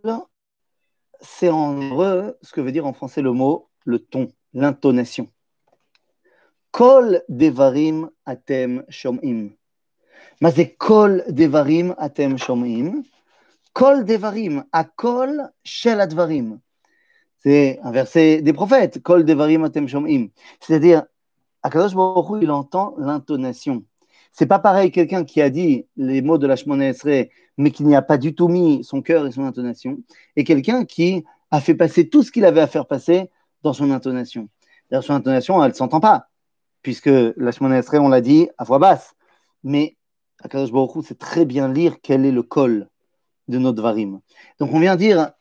c'est 1.21 1.50
en 1.50 1.80
hébreu 1.80 2.38
ce 2.42 2.51
que 2.51 2.62
veut 2.62 2.71
dire 2.71 2.86
en 2.86 2.94
français 2.94 3.21
le 3.21 3.31
mot 3.31 3.69
le 3.86 4.00
ton, 4.00 4.30
l'intonation. 4.54 5.30
Kol 6.71 7.21
devarim 7.30 8.10
atem 8.25 8.83
shomim. 8.89 9.51
Mais 10.42 10.75
kol 10.77 11.24
devarim 11.30 11.94
atem 11.98 12.38
shomim. 12.38 13.04
Kol 13.74 14.06
devarim, 14.06 14.63
akol 14.71 15.51
shel 15.63 16.01
advarim. 16.01 16.60
C'est 17.39 17.80
un 17.83 17.92
verset 17.92 18.42
des 18.42 18.54
prophètes. 18.54 19.04
Kol 19.04 19.25
devarim 19.25 19.63
atem 19.63 19.88
shomim. 19.88 20.30
C'est-à-dire, 20.60 21.04
Akadosh 21.62 21.94
Baruch 21.95 22.42
il 22.42 22.51
entend 22.51 22.95
l'intonation. 22.98 23.86
C'est 24.34 24.48
pas 24.48 24.60
pareil 24.60 24.92
quelqu'un 24.92 25.24
qui 25.24 25.42
a 25.42 25.50
dit 25.50 25.86
les 25.96 26.22
mots 26.22 26.38
de 26.38 26.48
la 26.48 26.56
Shemona 26.56 26.92
mais 27.58 27.72
qui 27.72 27.84
n'y 27.84 27.96
a 27.96 28.02
pas 28.02 28.18
du 28.18 28.34
tout 28.34 28.48
mis 28.48 28.84
son 28.84 29.02
cœur 29.02 29.28
et 29.28 29.32
son 29.32 29.46
intonation, 29.46 30.00
et 30.36 30.44
quelqu'un 30.44 30.86
qui 30.86 31.24
a 31.52 31.62
fait 31.62 31.76
passer 31.76 32.10
tout 32.10 32.24
ce 32.24 32.32
qu'il 32.32 32.46
avait 32.46 32.62
à 32.62 32.68
faire 32.68 32.88
passer 32.88 33.30
dans 33.62 33.74
son 33.74 33.92
intonation. 33.92 34.50
D'ailleurs, 34.90 35.04
son 35.04 35.14
intonation, 35.14 35.64
elle 35.64 35.70
ne 35.70 35.76
s'entend 35.76 36.00
pas, 36.00 36.30
puisque 36.82 37.10
la 37.10 37.52
Shemona 37.52 37.82
on 37.94 38.10
l'a 38.10 38.22
dit 38.22 38.50
à 38.58 38.64
voix 38.64 38.80
basse. 38.80 39.14
Mais 39.64 39.98
Akadosh 40.42 40.72
Baruch 40.72 41.06
c'est 41.08 41.18
très 41.18 41.46
bien 41.46 41.72
lire 41.72 41.98
quel 42.02 42.26
est 42.26 42.32
le 42.32 42.44
col 42.44 42.90
de 43.48 43.58
notre 43.60 43.82
varim. 43.82 44.20
Donc 44.60 44.74
on 44.74 44.80
vient 44.80 44.96
dire 44.96 45.32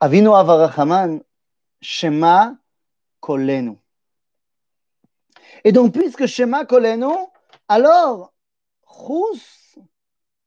Avino 0.00 0.34
Avarachaman, 0.34 1.22
Shema 1.80 2.56
Kolenu. 3.20 3.76
Et 5.64 5.72
donc, 5.72 5.92
puisque 5.92 6.26
Shema 6.26 6.64
Kolenu, 6.64 7.14
alors, 7.68 8.32
Chus 8.92 9.78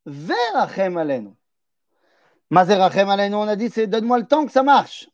Verachem 0.05 0.97
Alenu. 0.97 1.31
Mazerachem 2.49 3.09
Alenu, 3.09 3.35
on 3.35 3.47
a 3.47 3.55
dit, 3.55 3.69
c'est 3.69 3.87
donne-moi 3.87 4.19
le 4.19 4.27
temps 4.27 4.45
que 4.45 4.51
ça 4.51 4.63
marche. 4.63 5.09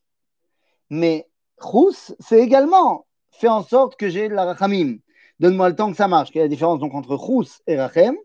Mais 0.89 1.29
Chus, 1.62 2.13
c'est 2.19 2.39
également 2.39 3.05
fais 3.39 3.48
en 3.48 3.63
sorte 3.63 3.95
que 3.95 4.09
j'ai 4.09 4.27
la 4.27 4.45
Rachamim. 4.45 4.98
Donne-moi 5.39 5.69
le 5.69 5.75
temps 5.75 5.91
que 5.91 5.98
ça 5.98 6.07
marche. 6.07 6.31
Quelle 6.31 6.41
est 6.41 6.45
la 6.45 6.50
différence 6.50 6.79
donc 6.79 6.93
entre 6.93 7.17
Chus 7.17 7.62
et 7.67 7.79
Rachem? 7.79 8.17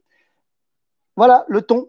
Voilà, 1.17 1.45
le 1.49 1.63
ton. 1.63 1.89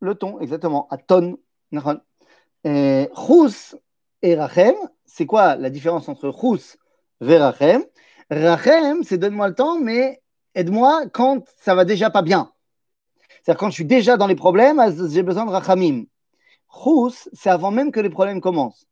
Le 0.00 0.14
ton, 0.14 0.40
exactement. 0.40 0.88
À 0.90 0.96
tonne. 0.96 1.36
Chus 1.72 3.76
et 4.22 4.34
Rachem, 4.34 4.74
c'est 5.04 5.26
quoi 5.26 5.56
la 5.56 5.68
différence 5.68 6.08
entre 6.08 6.32
Chus 6.32 6.78
et 7.20 7.36
Rachem 7.36 7.84
Rachem, 8.30 9.04
c'est 9.04 9.18
donne-moi 9.18 9.48
le 9.48 9.54
temps, 9.54 9.78
mais 9.78 10.22
aide-moi 10.54 11.06
quand 11.12 11.44
ça 11.60 11.74
va 11.74 11.84
déjà 11.84 12.10
pas 12.10 12.22
bien. 12.22 12.52
C'est-à-dire 13.42 13.58
quand 13.58 13.68
je 13.68 13.74
suis 13.74 13.84
déjà 13.84 14.16
dans 14.16 14.26
les 14.26 14.34
problèmes, 14.34 14.80
j'ai 15.10 15.22
besoin 15.22 15.44
de 15.44 15.50
Rachamim. 15.50 16.04
Chus, 16.72 17.28
c'est 17.32 17.50
avant 17.50 17.70
même 17.70 17.92
que 17.92 18.00
les 18.00 18.10
problèmes 18.10 18.40
commencent. 18.40 18.86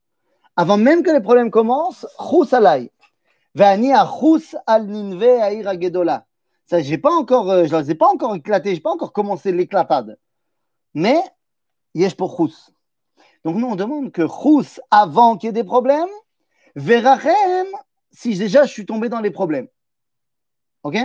Avant 0.57 0.77
même 0.77 1.03
que 1.03 1.11
les 1.11 1.21
problèmes 1.21 1.51
commencent, 1.51 2.07
Chus 2.19 2.55
alay. 2.55 2.91
Vani 3.55 3.93
a 3.93 4.07
Chus 4.07 4.57
al 4.67 4.87
ninve 4.87 5.41
aïra 5.41 5.79
gedola. 5.79 6.27
J'ai 6.71 6.99
pas 6.99 7.13
encore, 7.13 7.51
euh, 7.51 7.65
je 7.67 7.75
ne 7.75 7.83
les 7.83 7.91
ai 7.91 7.95
pas 7.95 8.09
encore 8.09 8.35
éclaté, 8.35 8.71
je 8.71 8.77
n'ai 8.77 8.81
pas 8.81 8.93
encore 8.93 9.13
commencé 9.13 9.53
l'éclatade. 9.53 10.19
Mais, 10.95 11.21
yesh 11.95 12.15
pour 12.15 12.37
Chus. 12.37 12.71
Donc 13.45 13.57
nous, 13.57 13.67
on 13.67 13.77
demande 13.77 14.13
que 14.13 14.27
Chous 14.27 14.81
avant 14.91 15.37
qu'il 15.37 15.49
y 15.49 15.51
ait 15.51 15.53
des 15.53 15.65
problèmes, 15.65 16.09
Verachem 16.77 17.67
si 18.13 18.37
déjà 18.37 18.65
je 18.65 18.73
suis 18.73 18.87
tombé 18.87 19.09
dans 19.09 19.21
les 19.21 19.31
problèmes. 19.31 19.69
Ok? 20.83 20.97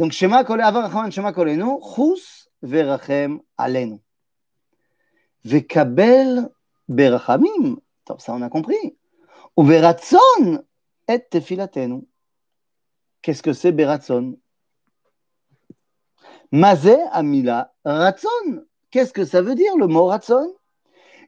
Donc 0.00 0.12
Shema 0.12 0.44
Kole 0.44 0.62
Avarachem 0.62 1.12
Shema 1.12 1.34
Kolenu, 1.34 1.78
Chous 1.82 2.48
Verachem 2.62 3.42
Alenu. 3.58 4.00
Vekabel 5.44 6.48
Berachamim, 6.88 7.76
ça 8.18 8.32
on 8.32 8.40
a 8.40 8.48
compris. 8.48 8.96
Ou 9.58 9.62
Veratson 9.62 10.64
et 11.06 11.20
Tefilatenu. 11.20 12.08
Qu'est-ce 13.20 13.42
que 13.42 13.52
c'est 13.52 13.72
Beratson 13.72 14.38
Mazé 16.50 16.96
Amila 17.12 17.74
Ratson. 17.84 18.64
Qu'est-ce 18.90 19.12
que 19.12 19.26
ça 19.26 19.42
veut 19.42 19.54
dire 19.54 19.76
le 19.76 19.86
mot 19.86 20.06
Ratson 20.06 20.50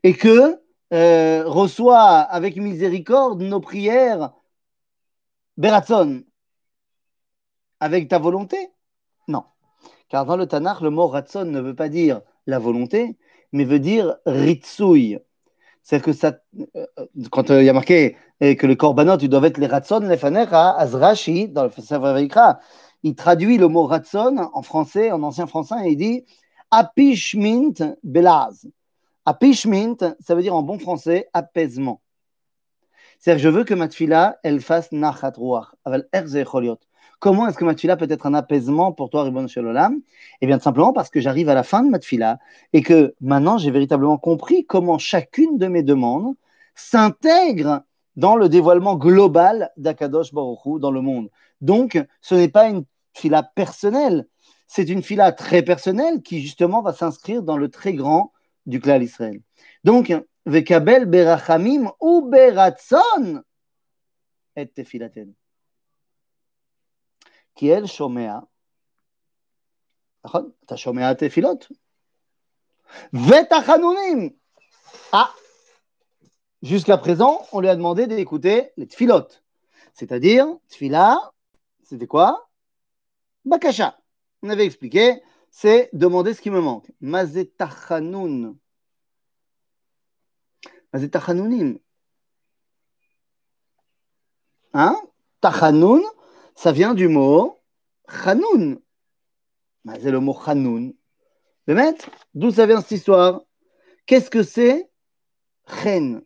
et 0.03 0.15
que 0.15 0.59
euh, 0.95 1.43
reçoit 1.45 2.21
avec 2.21 2.57
miséricorde 2.57 3.43
nos 3.43 3.61
prières 3.61 4.33
Beratson. 5.59 6.25
Avec 7.83 8.07
ta 8.07 8.19
volonté? 8.21 8.71
Non. 9.27 9.43
Car 10.09 10.25
dans 10.25 10.37
le 10.37 10.47
Tanakh, 10.47 10.81
le 10.83 10.91
mot 10.91 11.09
ratson 11.09 11.45
ne 11.45 11.61
veut 11.61 11.75
pas 11.75 11.89
dire 11.89 12.21
la 12.47 12.61
volonté, 12.61 13.19
mais 13.51 13.65
veut 13.65 13.81
dire 13.81 14.19
ritsouille. 14.25 15.19
C'est-à-dire 15.83 16.05
que 16.05 16.13
ça, 16.13 16.39
euh, 16.77 16.87
quand 17.33 17.51
euh, 17.51 17.61
il 17.61 17.67
y 17.67 17.69
a 17.69 17.73
marqué 17.73 18.17
que 18.41 18.67
le 18.67 18.75
korbanot, 18.77 19.19
ils 19.19 19.29
doivent 19.29 19.47
être 19.47 19.59
les 19.59 19.67
ratson, 19.67 20.01
les 20.01 20.17
fanecha, 20.17 20.71
azrashi, 20.77 21.49
dans 21.49 21.65
le 21.65 21.71
Sefer 21.71 22.29
il 23.05 23.15
traduit 23.17 23.59
le 23.59 23.67
mot 23.67 23.85
ratson 23.87 24.49
en 24.53 24.63
français, 24.63 25.11
en 25.11 25.23
ancien 25.25 25.49
français, 25.49 25.75
et 25.85 25.91
il 25.91 25.97
dit 25.97 26.25
apishmint 26.71 27.97
belaz. 28.05 28.69
Apishmint, 29.25 30.15
ça 30.21 30.37
veut 30.37 30.43
dire 30.43 30.55
en 30.55 30.63
bon 30.63 30.79
français 30.79 31.29
apaisement. 31.33 32.01
C'est-à-dire, 33.19 33.43
je 33.43 33.49
veux 33.49 33.65
que 33.65 33.75
ma 33.75 33.89
tfila, 33.89 34.39
elle 34.45 34.61
fasse 34.61 34.93
nachat 34.93 35.33
ruach, 35.37 35.75
aval 35.85 36.09
Comment 37.23 37.47
est-ce 37.47 37.57
que 37.57 37.65
ma 37.65 37.97
peut 37.97 38.09
être 38.11 38.27
un 38.27 38.35
apaisement 38.35 38.91
pour 38.91 39.09
toi, 39.09 39.23
Ribbon 39.23 39.47
Shalom 39.47 40.03
Eh 40.41 40.47
bien, 40.49 40.59
simplement 40.59 40.93
parce 40.93 41.09
que 41.09 41.21
j'arrive 41.21 41.49
à 41.49 41.55
la 41.55 41.63
fin 41.63 41.85
de 41.85 41.89
ma 41.89 42.01
et 42.73 42.83
que 42.83 43.15
maintenant, 43.21 43.59
j'ai 43.59 43.71
véritablement 43.71 44.19
compris 44.19 44.67
comment 44.67 44.99
chacune 44.99 45.57
de 45.57 45.69
mes 45.69 45.85
demandes 45.85 46.35
s'intègre 46.75 47.85
dans 48.17 48.35
le 48.35 48.49
dévoilement 48.49 48.97
global 48.97 49.71
d'Akadosh 49.77 50.35
Baruch 50.35 50.81
dans 50.81 50.91
le 50.91 51.01
monde. 51.01 51.31
Donc, 51.61 51.97
ce 52.23 52.35
n'est 52.35 52.49
pas 52.49 52.69
une 52.69 52.85
fila 53.15 53.45
personnelle, 53.45 54.27
c'est 54.67 54.89
une 54.89 55.05
fila 55.05 55.31
très 55.31 55.63
personnelle 55.63 56.23
qui 56.23 56.41
justement 56.41 56.83
va 56.83 56.93
s'inscrire 56.93 57.45
dans 57.45 57.57
le 57.57 57.69
très 57.69 57.95
grand 57.95 58.33
du 58.67 58.81
clan 58.81 59.01
Israël. 59.01 59.41
Donc, 59.85 60.13
Vekabel 60.45 61.07
berachamim 61.07 61.93
ou 62.01 62.23
beratson 62.23 63.45
et 64.57 64.67
tefilaten. 64.67 65.35
כי 67.56 67.76
אל 67.76 67.86
שומע, 67.86 68.34
נכון? 70.26 70.52
אתה 70.66 70.78
שומע 70.78 71.14
תפילות. 71.14 71.68
ותחנונים. 73.14 74.30
Ah 75.14 75.30
Jusqu'à 76.62 76.98
présent, 76.98 77.46
on 77.52 77.60
lui 77.60 77.70
a 77.70 77.76
demandé 77.76 78.08
d'écouter 78.08 78.72
les 78.78 78.88
tfilotes. 78.88 79.44
C'est-à-dire, 79.94 80.48
tfila, 80.70 81.18
c'était 81.84 82.08
quoi 82.08 82.50
Bakasha. 83.46 83.98
On 84.42 84.50
avait 84.50 84.66
expliqué, 84.66 85.22
c'est 85.52 85.90
demander 85.94 86.34
ce 86.34 86.42
qui 86.42 86.50
me 86.50 86.62
manque. 86.62 86.92
Mazetachanoun. 87.00 88.58
Mazetachanonim. 90.94 91.80
Hein 94.74 94.96
Tachanoun, 95.42 96.04
ça 96.55 96.73
vient 96.73 96.95
du 96.95 97.09
mot 97.09 97.61
Chanoun. 98.09 98.81
C'est 100.01 100.11
le 100.11 100.21
mot 100.21 100.35
Chanoun. 100.45 100.95
Le 101.67 101.75
maître, 101.75 102.11
d'où 102.35 102.51
ça 102.51 102.67
vient 102.67 102.81
cette 102.81 102.93
histoire? 102.93 103.43
Qu'est-ce 104.07 104.31
que 104.31 104.43
c'est? 104.43 104.91
Chen. 105.83 106.23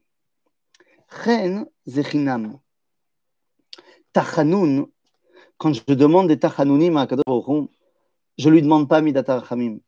Chen, 1.24 1.66
Zechinam. 1.86 2.58
Tachanoun, 4.12 4.86
quand 5.58 5.72
je 5.72 5.82
demande 5.94 6.28
des 6.28 6.38
Tachanounim 6.38 6.96
à 6.96 7.06
Kadosh 7.06 7.68
je 8.38 8.48
ne 8.48 8.54
lui 8.54 8.62
demande 8.62 8.88
pas 8.88 9.00
Rachamim. 9.00 9.78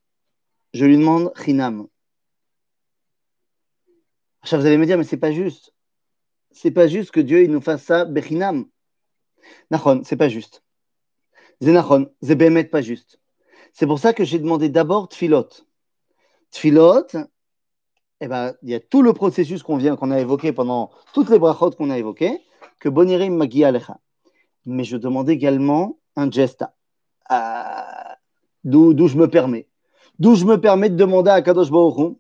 Je 0.72 0.84
lui 0.84 0.96
demande 0.96 1.32
Chinam. 1.36 1.86
Vous 4.50 4.66
allez 4.66 4.78
me 4.78 4.86
dire, 4.86 4.96
mais 4.96 5.04
c'est 5.04 5.18
pas 5.18 5.32
juste. 5.32 5.74
C'est 6.50 6.70
pas 6.70 6.88
juste 6.88 7.10
que 7.10 7.20
Dieu 7.20 7.42
il 7.42 7.50
nous 7.50 7.60
fasse 7.60 7.84
ça 7.84 8.04
Bechinam. 8.04 8.66
Nachon, 9.70 10.02
c'est 10.04 10.16
pas 10.16 10.28
juste. 10.28 10.62
C'est 11.60 11.72
Nachon, 11.72 12.10
c'est 12.22 12.70
pas 12.70 12.82
juste. 12.82 13.18
C'est 13.72 13.86
pour 13.86 13.98
ça 13.98 14.12
que 14.12 14.24
j'ai 14.24 14.38
demandé 14.38 14.68
d'abord 14.68 15.08
Tfilot. 15.08 15.48
Tfilot, 16.50 17.06
eh 18.20 18.26
ben, 18.28 18.54
il 18.62 18.70
y 18.70 18.74
a 18.74 18.80
tout 18.80 19.02
le 19.02 19.12
processus 19.12 19.62
qu'on 19.62 19.76
vient, 19.76 19.96
qu'on 19.96 20.10
a 20.10 20.20
évoqué 20.20 20.52
pendant 20.52 20.90
toutes 21.12 21.30
les 21.30 21.38
brachot 21.38 21.70
qu'on 21.70 21.90
a 21.90 21.98
évoquées, 21.98 22.40
que 22.80 22.88
Bonirim 22.88 23.36
Magi 23.36 23.64
Alecha. 23.64 23.98
Mais 24.66 24.84
je 24.84 24.96
demande 24.96 25.30
également 25.30 25.98
un 26.16 26.30
gesta. 26.30 26.74
Euh, 27.30 27.34
d'où 28.64 29.06
je 29.06 29.16
me 29.16 29.28
permets. 29.28 29.68
D'où 30.18 30.34
je 30.34 30.44
me 30.44 30.60
permets 30.60 30.90
de 30.90 30.96
demander 30.96 31.30
à 31.30 31.42
Kadosh 31.42 31.70
Baruch 31.70 32.16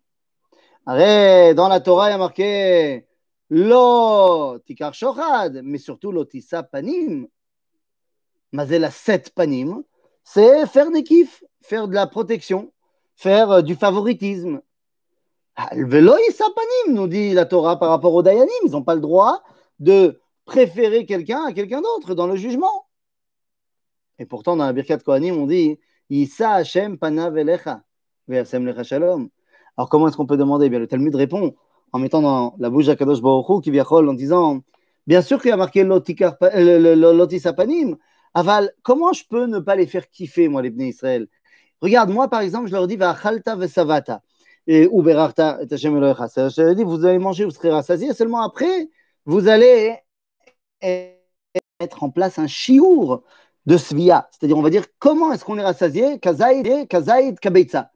Arrête, 0.86 1.56
dans 1.56 1.68
la 1.68 1.80
Torah, 1.80 2.08
il 2.08 2.12
y 2.12 2.14
a 2.14 2.18
marqué 2.18 3.07
Lo 3.50 4.58
tikar 4.66 4.94
shochad, 4.94 5.62
mais 5.62 5.78
surtout 5.78 6.12
lo 6.12 6.24
tisa 6.24 6.62
panim. 6.62 7.26
Mazela 8.52 8.90
sept 8.90 9.30
panim, 9.30 9.82
c'est 10.24 10.66
faire 10.66 10.90
des 10.90 11.02
kiffs, 11.02 11.44
faire 11.62 11.88
de 11.88 11.94
la 11.94 12.06
protection, 12.06 12.72
faire 13.14 13.50
euh, 13.50 13.62
du 13.62 13.74
favoritisme. 13.74 14.60
Velo 15.72 16.14
panim, 16.38 16.94
nous 16.94 17.08
dit 17.08 17.32
la 17.32 17.46
Torah 17.46 17.78
par 17.78 17.90
rapport 17.90 18.14
aux 18.14 18.22
Dayanim. 18.22 18.48
Ils 18.64 18.70
n'ont 18.70 18.82
pas 18.82 18.94
le 18.94 19.00
droit 19.00 19.42
de 19.80 20.20
préférer 20.44 21.04
quelqu'un 21.06 21.44
à 21.44 21.52
quelqu'un 21.52 21.80
d'autre 21.80 22.14
dans 22.14 22.26
le 22.26 22.36
jugement. 22.36 22.86
Et 24.18 24.26
pourtant, 24.26 24.56
dans 24.56 24.64
la 24.64 24.72
Birkat 24.72 24.98
Kohanim, 24.98 25.36
on 25.36 25.46
dit 25.46 25.78
Isa 26.10 26.52
Hashem 26.52 26.98
panav 26.98 27.36
elecha, 27.36 27.82
lecha 28.26 28.82
shalom. 28.82 29.30
Alors, 29.76 29.88
comment 29.88 30.08
est-ce 30.08 30.16
qu'on 30.16 30.26
peut 30.26 30.36
demander? 30.36 30.66
Eh 30.66 30.70
bien, 30.70 30.80
Le 30.80 30.88
Talmud 30.88 31.14
répond 31.14 31.54
en 31.92 31.98
mettant 31.98 32.22
dans 32.22 32.54
la 32.58 32.70
bouche 32.70 32.86
d'Akadosh 32.86 33.20
Baruch 33.20 33.62
qui 33.62 33.70
vient 33.70 33.84
en 33.84 34.14
disant 34.14 34.60
Bien 35.06 35.22
sûr 35.22 35.40
qu'il 35.40 35.50
y 35.50 35.52
a 35.52 35.56
marqué 35.56 35.84
lotisapanim, 35.84 37.96
aval, 38.34 38.72
comment 38.82 39.12
je 39.12 39.24
peux 39.28 39.46
ne 39.46 39.58
pas 39.58 39.74
les 39.74 39.86
faire 39.86 40.08
kiffer, 40.10 40.48
moi, 40.48 40.60
les 40.60 40.70
Bnei 40.70 40.88
Israël? 40.88 41.28
Regarde, 41.80 42.10
moi, 42.10 42.28
par 42.28 42.40
exemple, 42.40 42.68
je 42.68 42.72
leur 42.72 42.86
dis 42.86 42.96
Vachalta 42.96 43.56
vesavata 43.56 44.22
et 44.66 44.88
Uberarta 44.92 45.60
et 45.62 45.76
Je 45.76 46.62
leur 46.62 46.74
dis 46.74 46.84
Vous 46.84 47.06
allez 47.06 47.18
manger, 47.18 47.44
vous 47.44 47.50
serez 47.50 47.70
rassasiés, 47.70 48.12
seulement 48.12 48.42
après, 48.42 48.90
vous 49.24 49.48
allez 49.48 49.96
mettre 51.80 52.02
en 52.02 52.10
place 52.10 52.38
un 52.38 52.46
chiour 52.46 53.22
de 53.66 53.76
svia, 53.76 54.28
c'est-à-dire 54.32 54.56
on 54.56 54.62
va 54.62 54.70
dire 54.70 54.86
comment 54.98 55.32
est-ce 55.32 55.44
qu'on 55.44 55.58
est 55.58 55.62
rassasié, 55.62 56.18
kazaïd, 56.18 56.88
kazaïd, 56.88 57.38
kabeitza. 57.38 57.92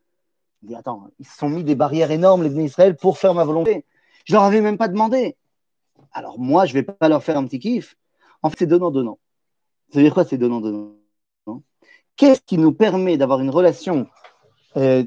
Il 0.63 0.69
dit, 0.69 0.75
attends, 0.75 1.09
ils 1.19 1.27
se 1.27 1.37
sont 1.37 1.49
mis 1.49 1.65
des 1.65 1.75
barrières 1.75 2.11
énormes, 2.11 2.43
les 2.43 2.51
Bnei 2.51 2.67
Israël, 2.67 2.97
pour 2.97 3.19
faire 3.19 3.35
ma 3.35 3.45
volonté. 3.45 3.85
Je 4.25 4.35
leur 4.35 4.45
avais 4.45 4.61
même 4.61 4.79
pas 4.79 4.89
demandé. 4.89 5.37
Alors 6.13 6.39
moi, 6.39 6.67
je 6.67 6.75
vais 6.75 6.83
pas 6.83 7.09
leur 7.09 7.23
faire 7.23 7.37
un 7.37 7.45
petit 7.47 7.59
kiff. 7.59 7.97
En 8.43 8.51
fait, 8.51 8.57
c'est 8.61 8.67
donnant-donnant. 8.67 9.19
Ça 9.91 9.99
veut 9.99 10.05
dire 10.05 10.15
quoi, 10.15 10.25
c'est 10.25 10.39
donnant-donnant? 10.39 10.95
Qu'est-ce 12.17 12.43
qui 12.43 12.59
nous 12.59 12.73
permet 12.73 13.17
d'avoir 13.17 13.41
une 13.41 13.51
relation 13.51 14.07
euh, 14.77 15.05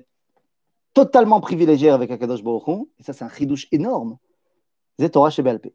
totalement 0.93 1.39
privilégiée 1.39 1.89
avec 1.89 2.11
Akadosh 2.11 2.43
Baruch 2.43 2.87
Et 2.99 3.03
ça, 3.03 3.13
c'est 3.13 3.23
un 3.23 3.29
chidouche 3.29 3.67
énorme. 3.71 4.17
C'est 4.97 5.09
Torah 5.09 5.29
Shebelpe. 5.29 5.67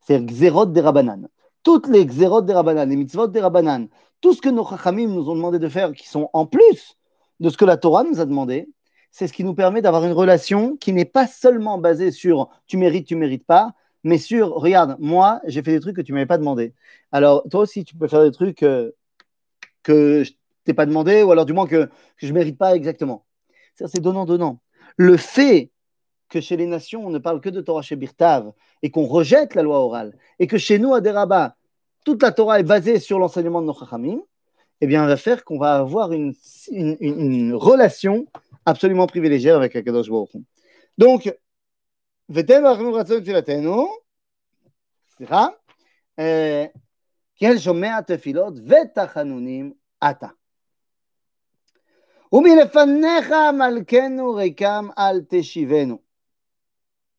C'est 0.00 0.24
Xerot 0.24 0.66
des 0.66 0.80
Rabanan. 0.80 1.28
Toutes 1.62 1.88
les 1.88 2.06
Xerot 2.06 2.42
des 2.42 2.52
Rabanan, 2.52 2.88
les 2.88 2.96
mitzvot 2.96 3.26
des 3.26 3.40
Rabanan, 3.40 3.88
tout 4.20 4.32
ce 4.32 4.40
que 4.40 4.48
nos 4.48 4.64
Chachamim 4.64 5.08
nous 5.08 5.28
ont 5.28 5.34
demandé 5.34 5.58
de 5.58 5.68
faire, 5.68 5.92
qui 5.92 6.08
sont 6.08 6.30
en 6.32 6.46
plus 6.46 6.96
de 7.40 7.50
ce 7.50 7.56
que 7.56 7.64
la 7.64 7.76
Torah 7.76 8.04
nous 8.04 8.20
a 8.20 8.24
demandé, 8.24 8.68
c'est 9.16 9.28
ce 9.28 9.32
qui 9.32 9.44
nous 9.44 9.54
permet 9.54 9.80
d'avoir 9.80 10.04
une 10.04 10.12
relation 10.12 10.76
qui 10.76 10.92
n'est 10.92 11.06
pas 11.06 11.26
seulement 11.26 11.78
basée 11.78 12.10
sur 12.10 12.50
tu 12.66 12.76
mérites, 12.76 13.06
tu 13.06 13.16
mérites 13.16 13.46
pas, 13.46 13.72
mais 14.04 14.18
sur 14.18 14.50
regarde, 14.50 14.96
moi, 14.98 15.40
j'ai 15.46 15.62
fait 15.62 15.72
des 15.72 15.80
trucs 15.80 15.96
que 15.96 16.02
tu 16.02 16.12
m'avais 16.12 16.26
pas 16.26 16.36
demandé. 16.36 16.74
Alors, 17.12 17.42
toi 17.50 17.60
aussi, 17.60 17.82
tu 17.86 17.96
peux 17.96 18.08
faire 18.08 18.22
des 18.22 18.30
trucs 18.30 18.62
euh, 18.62 18.90
que 19.82 20.22
je 20.22 20.32
t'ai 20.64 20.74
pas 20.74 20.84
demandé, 20.84 21.22
ou 21.22 21.32
alors 21.32 21.46
du 21.46 21.54
moins 21.54 21.66
que, 21.66 21.88
je 22.18 22.26
ne 22.26 22.32
mérite 22.32 22.58
pas 22.58 22.76
exactement. 22.76 23.24
C'est 23.74 24.00
donnant-donnant. 24.00 24.60
Le 24.98 25.16
fait 25.16 25.70
que 26.28 26.42
chez 26.42 26.58
les 26.58 26.66
nations, 26.66 27.06
on 27.06 27.10
ne 27.10 27.18
parle 27.18 27.40
que 27.40 27.48
de 27.48 27.62
Torah 27.62 27.80
chez 27.80 27.96
Birtav 27.96 28.52
et 28.82 28.90
qu'on 28.90 29.06
rejette 29.06 29.54
la 29.54 29.62
loi 29.62 29.78
orale, 29.78 30.14
et 30.38 30.46
que 30.46 30.58
chez 30.58 30.78
nous, 30.78 30.92
à 30.92 31.00
Deraba, 31.00 31.56
toute 32.04 32.22
la 32.22 32.32
Torah 32.32 32.60
est 32.60 32.64
basée 32.64 33.00
sur 33.00 33.18
l'enseignement 33.18 33.62
de 33.62 33.66
nos 33.66 33.72
Chachamim, 33.72 34.18
eh 34.81 34.87
bien, 34.87 35.03
on 35.03 35.07
va 35.07 35.17
faire 35.17 35.43
qu'on 35.45 35.59
va 35.59 35.75
avoir 35.75 36.11
une, 36.11 36.33
une, 36.69 36.97
une 36.99 37.53
relation 37.53 38.25
absolument 38.65 39.07
privilégié 39.07 39.51
avec 39.51 39.75
Akadosh 39.75 40.09
Baruch 40.09 40.35
Donc, 40.97 41.29
ותן 42.29 42.65
אנחנו 42.65 42.93
רצון 42.93 43.21
תפילתנו, 43.21 43.87
סליחה, 45.15 45.47
כן 47.35 47.59
שומע 47.59 48.01
תפילות 48.01 48.53
ותחנונים 48.67 49.73
אתה. 50.09 50.27
ומלפניך 52.33 53.33
מלכנו 53.57 54.33
ריקם 54.33 54.87
אל 54.97 55.21
תשיבנו. 55.29 55.97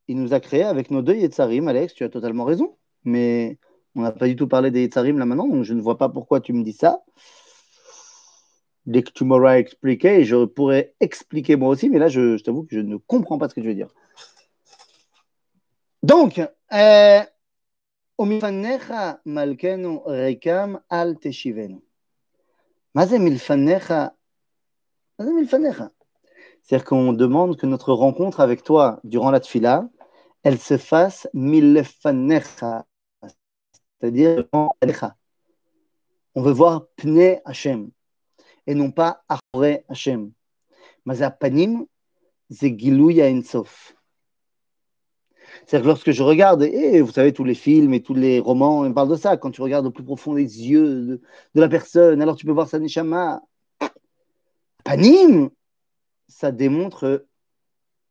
Il 0.09 0.17
nous 0.17 0.33
a 0.33 0.41
créé 0.41 0.65
avec 0.65 0.91
nos 0.91 1.01
deux 1.01 1.15
Yetzarim, 1.15 1.69
Alex, 1.69 1.95
tu 1.95 2.03
as 2.05 2.09
totalement 2.09 2.45
raison, 2.45 2.77
mais 3.05 3.59
on 3.95 4.03
n'a 4.03 4.11
pas 4.11 4.27
du 4.27 4.37
tout 4.37 4.49
parlé 4.49 4.71
des 4.71 4.83
Yetzarim 4.83 5.17
là 5.19 5.27
maintenant, 5.27 5.47
donc 5.47 5.63
je 5.63 5.75
ne 5.75 5.81
vois 5.81 5.97
pas 5.97 6.09
pourquoi 6.09 6.41
tu 6.41 6.53
me 6.53 6.63
dis 6.65 6.73
ça 6.73 7.03
dès 8.88 9.04
que 9.04 9.12
tu 9.12 9.26
m'auras 9.26 9.60
expliqué, 9.60 10.24
je 10.24 10.46
pourrais 10.46 10.96
expliquer 11.00 11.56
moi 11.58 11.70
aussi, 11.70 11.90
mais 11.90 12.00
là, 12.00 12.08
je, 12.08 12.42
t'avoue 12.42 12.64
que 12.64 12.76
je 12.76 12.80
ne 12.80 12.98
comprends 12.98 13.38
pas 13.38 13.50
ce 13.50 13.54
que 13.54 13.62
tu 13.62 13.68
veux 13.68 13.76
dire. 13.76 13.94
Donc, 16.02 16.42
euh, 16.74 17.22
malkenu 19.26 20.00
rekam 20.06 20.80
al 20.90 21.18
C'est-à-dire 26.64 26.86
qu'on 26.86 27.14
demande 27.14 27.58
que 27.58 27.66
notre 27.66 27.94
rencontre 27.94 28.40
avec 28.40 28.64
toi 28.64 29.00
durant 29.04 29.32
la 29.32 29.42
tfila, 29.42 29.90
elle 30.44 30.60
se 30.60 30.78
fasse 30.78 31.28
milfanecha, 31.34 32.86
c'est-à-dire 34.00 34.46
on 34.54 36.42
veut 36.42 36.52
voir 36.54 36.86
Pne 36.96 37.42
Hashem 37.44 37.92
et 38.68 38.76
non 38.76 38.92
pas 38.92 39.24
Achore 39.28 39.80
Hashem. 39.90 40.32
Mazapanim, 41.06 41.86
c'est 42.52 42.78
Gilouya 42.78 43.32
Ensof. 43.32 43.96
C'est-à-dire 45.66 45.84
que 45.84 45.88
lorsque 45.88 46.12
je 46.12 46.24
regarde, 46.24 46.64
et 46.64 47.02
vous 47.02 47.12
savez, 47.12 47.34
tous 47.34 47.46
les 47.46 47.56
films 47.56 47.94
et 47.94 48.04
tous 48.04 48.14
les 48.14 48.40
romans, 48.40 48.82
on 48.82 48.94
parle 48.94 49.10
de 49.10 49.16
ça, 49.16 49.38
quand 49.38 49.52
tu 49.52 49.62
regardes 49.62 49.86
au 49.86 49.92
plus 49.92 50.04
profond 50.04 50.34
des 50.34 50.42
yeux 50.42 51.08
de, 51.08 51.22
la 51.56 51.70
personne, 51.70 52.22
alors 52.22 52.36
tu 52.36 52.46
peux 52.46 52.52
voir 52.52 52.68
sa 52.68 52.80
neshama. 52.80 53.42
Panim, 54.84 55.50
ça 56.28 56.52
démontre 56.52 57.26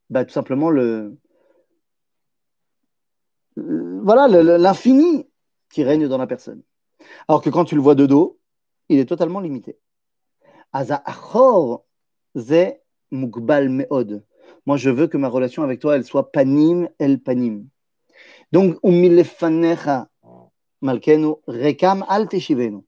bah, 0.09 0.25
tout 0.25 0.33
simplement 0.33 0.71
l'infini 3.55 5.27
qui 5.69 5.83
règne 5.83 6.07
dans 6.07 6.17
la 6.17 6.27
personne. 6.27 6.63
Alors 7.27 7.41
que 7.41 7.49
quand 7.49 7.65
tu 7.65 7.75
le 7.75 7.81
vois 7.81 7.95
de 7.95 8.05
dos, 8.05 8.39
il 8.89 8.99
est 8.99 9.05
totalement 9.05 9.39
limité. 9.39 9.77
Aza 10.73 11.01
achor 11.05 11.83
ze 12.35 12.79
mugbal 13.11 13.69
meod. 13.69 14.23
Moi, 14.65 14.77
je 14.77 14.89
veux 14.89 15.07
que 15.07 15.17
ma 15.17 15.29
relation 15.29 15.63
avec 15.63 15.79
toi, 15.79 15.95
elle 15.95 16.03
soit 16.03 16.31
panim 16.31 16.89
el 16.99 17.21
panim. 17.21 17.67
Donc, 18.51 18.77
umilefanecha 18.83 20.09
malkenu 20.81 21.35
rekam 21.47 22.05
al 22.07 22.27
teshivenu. 22.27 22.83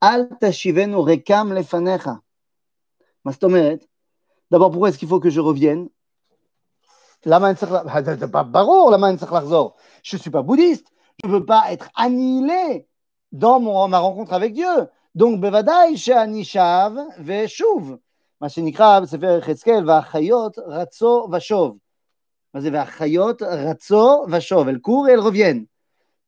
Al 0.00 0.28
teshivenu 0.40 0.96
rekam 1.02 1.52
lefanecha. 1.52 2.20
D'abord, 4.50 4.70
pourquoi 4.70 4.88
est-ce 4.88 4.98
qu'il 4.98 5.08
faut 5.08 5.20
que 5.20 5.30
je 5.30 5.40
revienne? 5.40 5.88
Je 7.24 7.30
ne 10.16 10.20
suis 10.20 10.30
pas 10.30 10.42
bouddhiste. 10.42 10.86
Je 11.22 11.28
ne 11.28 11.34
veux 11.34 11.44
pas 11.44 11.70
être 11.70 11.90
annihilé 11.94 12.88
dans 13.30 13.60
mon, 13.60 13.86
ma 13.88 13.98
rencontre 13.98 14.32
avec 14.32 14.54
Dieu. 14.54 14.88
Donc, 15.15 15.39
bevadai 15.39 15.97
she'anishav 15.97 16.93
ve'shuv. 17.19 17.97
מה 18.41 18.49
שנקרא 18.49 18.99
בספר 18.99 19.37
יחזקאל, 19.37 19.89
והחיות 19.89 20.57
רצו 20.67 21.27
ושוב. 21.31 21.77
מה 22.53 22.61
זה 22.61 22.69
והחיות 22.73 23.41
רצו 23.41 24.25
ושוב? 24.31 24.67
אל 24.67 24.77
קור 24.77 25.07
אל 25.09 25.19
רוביין. 25.19 25.65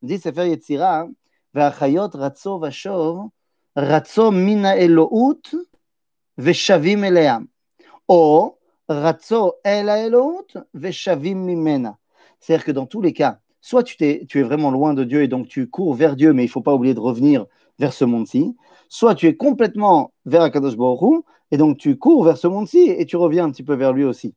זה 0.01 0.17
ספר 0.17 0.41
יצירה, 0.41 1.03
והחיות 1.53 2.15
רצו 2.15 2.59
ושוב, 2.63 3.27
רצו 3.77 4.31
מן 4.31 4.65
האלוהות 4.65 5.53
ושבים 6.37 7.03
אליה. 7.03 7.37
או 8.09 8.55
רצו 8.89 9.51
אל 9.65 9.89
האלוהות 9.89 10.55
ושבים 10.75 11.47
ממנה. 11.47 11.91
C'est-à-dire 12.39 12.63
que 12.63 12.71
dans 12.71 12.85
tous 12.85 13.01
les 13.01 13.13
cas, 13.13 13.37
soit 13.61 13.83
tu 13.83 13.95
es, 14.03 14.25
tu 14.27 14.39
es 14.39 14.43
vraiment 14.43 14.71
loin 14.71 14.93
de 14.93 15.03
Dieu 15.03 15.23
et 15.23 15.27
donc 15.27 15.47
tu 15.47 15.67
cours 15.69 15.93
vers 15.95 16.15
Dieu, 16.15 16.33
mais 16.33 16.43
il 16.43 16.47
ne 16.47 16.51
faut 16.51 16.61
pas 16.61 16.73
oublier 16.73 16.93
de 16.93 16.99
revenir 16.99 17.45
vers 17.79 17.93
ce 17.93 18.05
monde-ci, 18.05 18.55
soit 18.92 19.14
tu 19.14 19.26
es 19.26 19.34
complètement 19.34 20.12
vers 20.26 20.42
Akadosh 20.42 20.76
Baruch 20.76 21.24
et 21.50 21.56
donc 21.56 21.78
tu 21.78 21.96
cours 21.96 22.24
vers 22.24 22.36
ce 22.36 22.46
monde-ci 22.46 22.90
et 22.90 23.06
tu 23.06 23.16
reviens 23.16 23.46
un 23.46 23.50
petit 23.50 23.62
peu 23.62 23.74
vers 23.74 23.94
lui 23.94 24.04
aussi. 24.04 24.34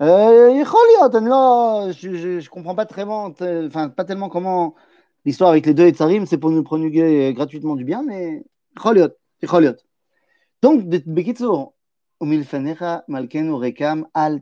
Euh, 0.00 0.64
je 0.64 2.08
ne 2.08 2.48
comprends 2.48 2.74
pas, 2.74 2.86
tellement 2.86 4.28
comment 4.30 4.74
l'histoire 5.26 5.50
avec 5.50 5.66
les 5.66 5.74
deux 5.74 5.86
Etzarim, 5.86 6.24
c'est 6.24 6.38
pour 6.38 6.50
nous 6.50 6.62
promulguer 6.62 7.34
gratuitement 7.34 7.76
du 7.76 7.84
bien, 7.84 8.02
mais 8.02 8.42
donc, 10.62 10.84
Bekitsour, 10.86 11.74
al. 14.14 14.40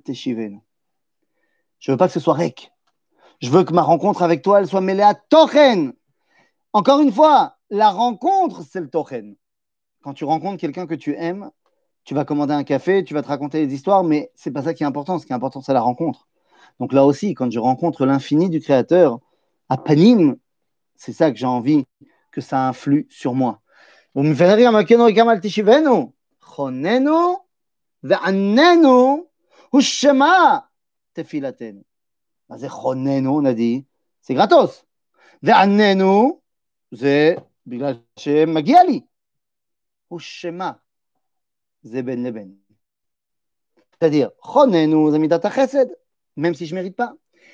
Je 1.79 1.91
veux 1.91 1.97
pas 1.97 2.07
que 2.07 2.13
ce 2.13 2.21
soit 2.21 2.35
rek. 2.35 2.71
Je 3.41 3.51
veux 3.51 3.65
que 3.65 3.73
ma 3.73 3.83
rencontre 3.83 4.23
avec 4.23 4.43
toi, 4.43 4.61
elle 4.61 4.69
soit 4.69 4.81
mêlée 4.81 5.03
à 5.03 5.15
tochen. 5.15 5.93
Encore 6.77 7.01
une 7.01 7.11
fois, 7.11 7.57
la 7.71 7.89
rencontre, 7.89 8.63
c'est 8.71 8.81
le 8.81 8.91
tochen. 8.91 9.37
Quand 10.03 10.13
tu 10.13 10.27
rencontres 10.27 10.59
quelqu'un 10.59 10.87
que 10.87 10.95
tu 10.95 11.15
aimes, 11.15 11.51
tu 12.05 12.13
vas 12.13 12.27
commander 12.27 12.53
un 12.53 12.65
café, 12.65 13.03
tu 13.03 13.15
vas 13.15 13.23
te 13.23 13.29
raconter 13.29 13.67
des 13.67 13.75
histoires, 13.75 14.05
mais 14.05 14.31
c'est 14.35 14.51
pas 14.51 14.63
ça 14.63 14.75
qui 14.75 14.83
est 14.83 14.87
important. 14.87 15.19
Ce 15.19 15.25
qui 15.25 15.33
est 15.33 15.35
important, 15.35 15.63
c'est 15.63 15.73
la 15.73 15.81
rencontre. 15.81 16.29
Donc 16.79 16.93
là 16.93 17.07
aussi, 17.07 17.33
quand 17.33 17.51
je 17.51 17.59
rencontre 17.59 18.05
l'infini 18.05 18.51
du 18.51 18.61
Créateur 18.61 19.21
à 19.71 19.79
Panim, 19.79 20.37
c'est 20.97 21.15
ça 21.15 21.31
que 21.31 21.39
j'ai 21.39 21.47
envie 21.47 21.87
que 22.31 22.43
ça 22.43 22.69
influe 22.69 23.07
sur 23.09 23.33
moi. 23.33 23.63
On 24.15 24.27
a 33.47 33.55
dit, 33.55 33.87
c'est 34.21 34.35
gratos. 34.35 34.85
זה 36.92 37.36
גרטוס. 37.36 37.36
ועננו, 37.36 37.36
זה 37.36 37.36
בגלל 37.68 37.94
שמגיע 38.20 38.84
לי. 38.84 39.02
הוא 40.08 40.20
שמה. 40.20 40.72
זה 41.82 42.02
בין 42.02 42.24
לבין. 42.24 42.56
C'est-à-dire, 44.02 44.32
chonenu, 44.42 45.12
c'est 45.12 45.20
midat 45.20 45.40
chesed, 45.40 45.96
même 46.36 46.56
si 46.56 46.66
je 46.66 46.74
ne 46.74 46.80
mérite 46.80 46.96
pas. 46.96 47.14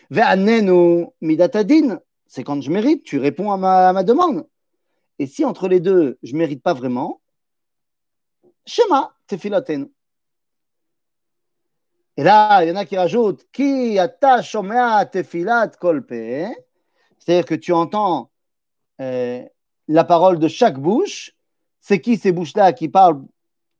Ve'anenu, 0.09 1.07
midat 1.21 1.49
adin, 1.53 1.99
c'est 2.25 2.43
quand 2.43 2.61
je 2.61 2.71
mérite, 2.71 3.03
tu 3.03 3.19
réponds 3.19 3.51
à 3.51 3.57
ma, 3.57 3.89
à 3.89 3.93
ma 3.93 4.03
demande. 4.03 4.47
Et 5.19 5.27
si 5.27 5.43
entre 5.43 5.67
les 5.67 5.81
deux, 5.81 6.17
je 6.23 6.33
ne 6.33 6.37
mérite 6.37 6.63
pas 6.63 6.73
vraiment, 6.73 7.21
shema, 8.65 9.13
tefilatenu. 9.27 9.91
Et 12.15 12.23
là, 12.23 12.63
il 12.63 12.69
y 12.69 12.71
en 12.71 12.75
a 12.75 12.85
qui 12.85 12.97
rajoutent 12.97 13.45
Ki 13.51 13.99
ata 13.99 14.41
shomea 14.41 15.05
tefilat 15.05 15.69
kolpe. 15.79 16.55
C'est-à-dire 17.19 17.45
que 17.45 17.55
tu 17.55 17.73
entends 17.73 18.30
euh, 19.00 19.42
la 19.88 20.04
parole 20.04 20.38
de 20.38 20.48
chaque 20.48 20.78
bouche. 20.78 21.32
C'est 21.80 22.00
qui 22.00 22.16
ces 22.16 22.32
bouches-là 22.32 22.72
qui 22.72 22.88
parlent 22.88 23.22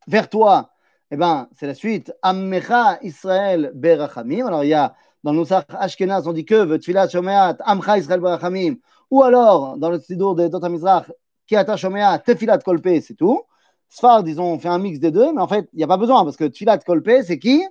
vers 0.07 0.29
toi? 0.29 0.71
Eh 1.11 1.17
bien, 1.17 1.47
c'est 1.55 1.67
la 1.67 1.75
suite. 1.75 2.13
Ammecha 2.21 2.99
Israël 3.01 3.71
berachamim. 3.75 4.47
Alors, 4.47 4.63
il 4.63 4.69
y 4.69 4.73
a 4.73 4.95
dans 5.23 5.31
le 5.31 5.43
Ashkenaz, 5.79 6.27
on 6.27 6.33
dit 6.33 6.43
que 6.43 6.77
Tfilat 6.77 7.07
Shomeat 7.07 7.57
Amcha 7.61 7.97
Israël 7.97 8.19
berachamim. 8.19 8.75
Ou 9.09 9.23
alors, 9.23 9.77
dans 9.77 9.89
le 9.89 9.99
Sidour 9.99 10.35
de 10.35 10.47
Dota 10.47 10.69
Mizrach, 10.69 11.05
Ki 11.47 11.55
ata 11.55 11.77
shomea 11.77 12.19
tefilat 12.19 12.59
kolpe, 12.59 13.01
c'est 13.01 13.15
tout. 13.15 13.43
Sfar, 13.89 14.23
disons, 14.23 14.45
on 14.45 14.59
fait 14.59 14.69
un 14.69 14.79
mix 14.79 14.99
des 14.99 15.11
deux, 15.11 15.31
mais 15.33 15.41
en 15.41 15.47
fait, 15.47 15.69
il 15.73 15.77
n'y 15.77 15.83
a 15.83 15.87
pas 15.87 15.97
besoin 15.97 16.23
parce 16.23 16.35
que 16.35 16.45
Tfilat 16.45 16.79
kolpe, 16.79 17.09
c'est 17.23 17.39
qui? 17.39 17.63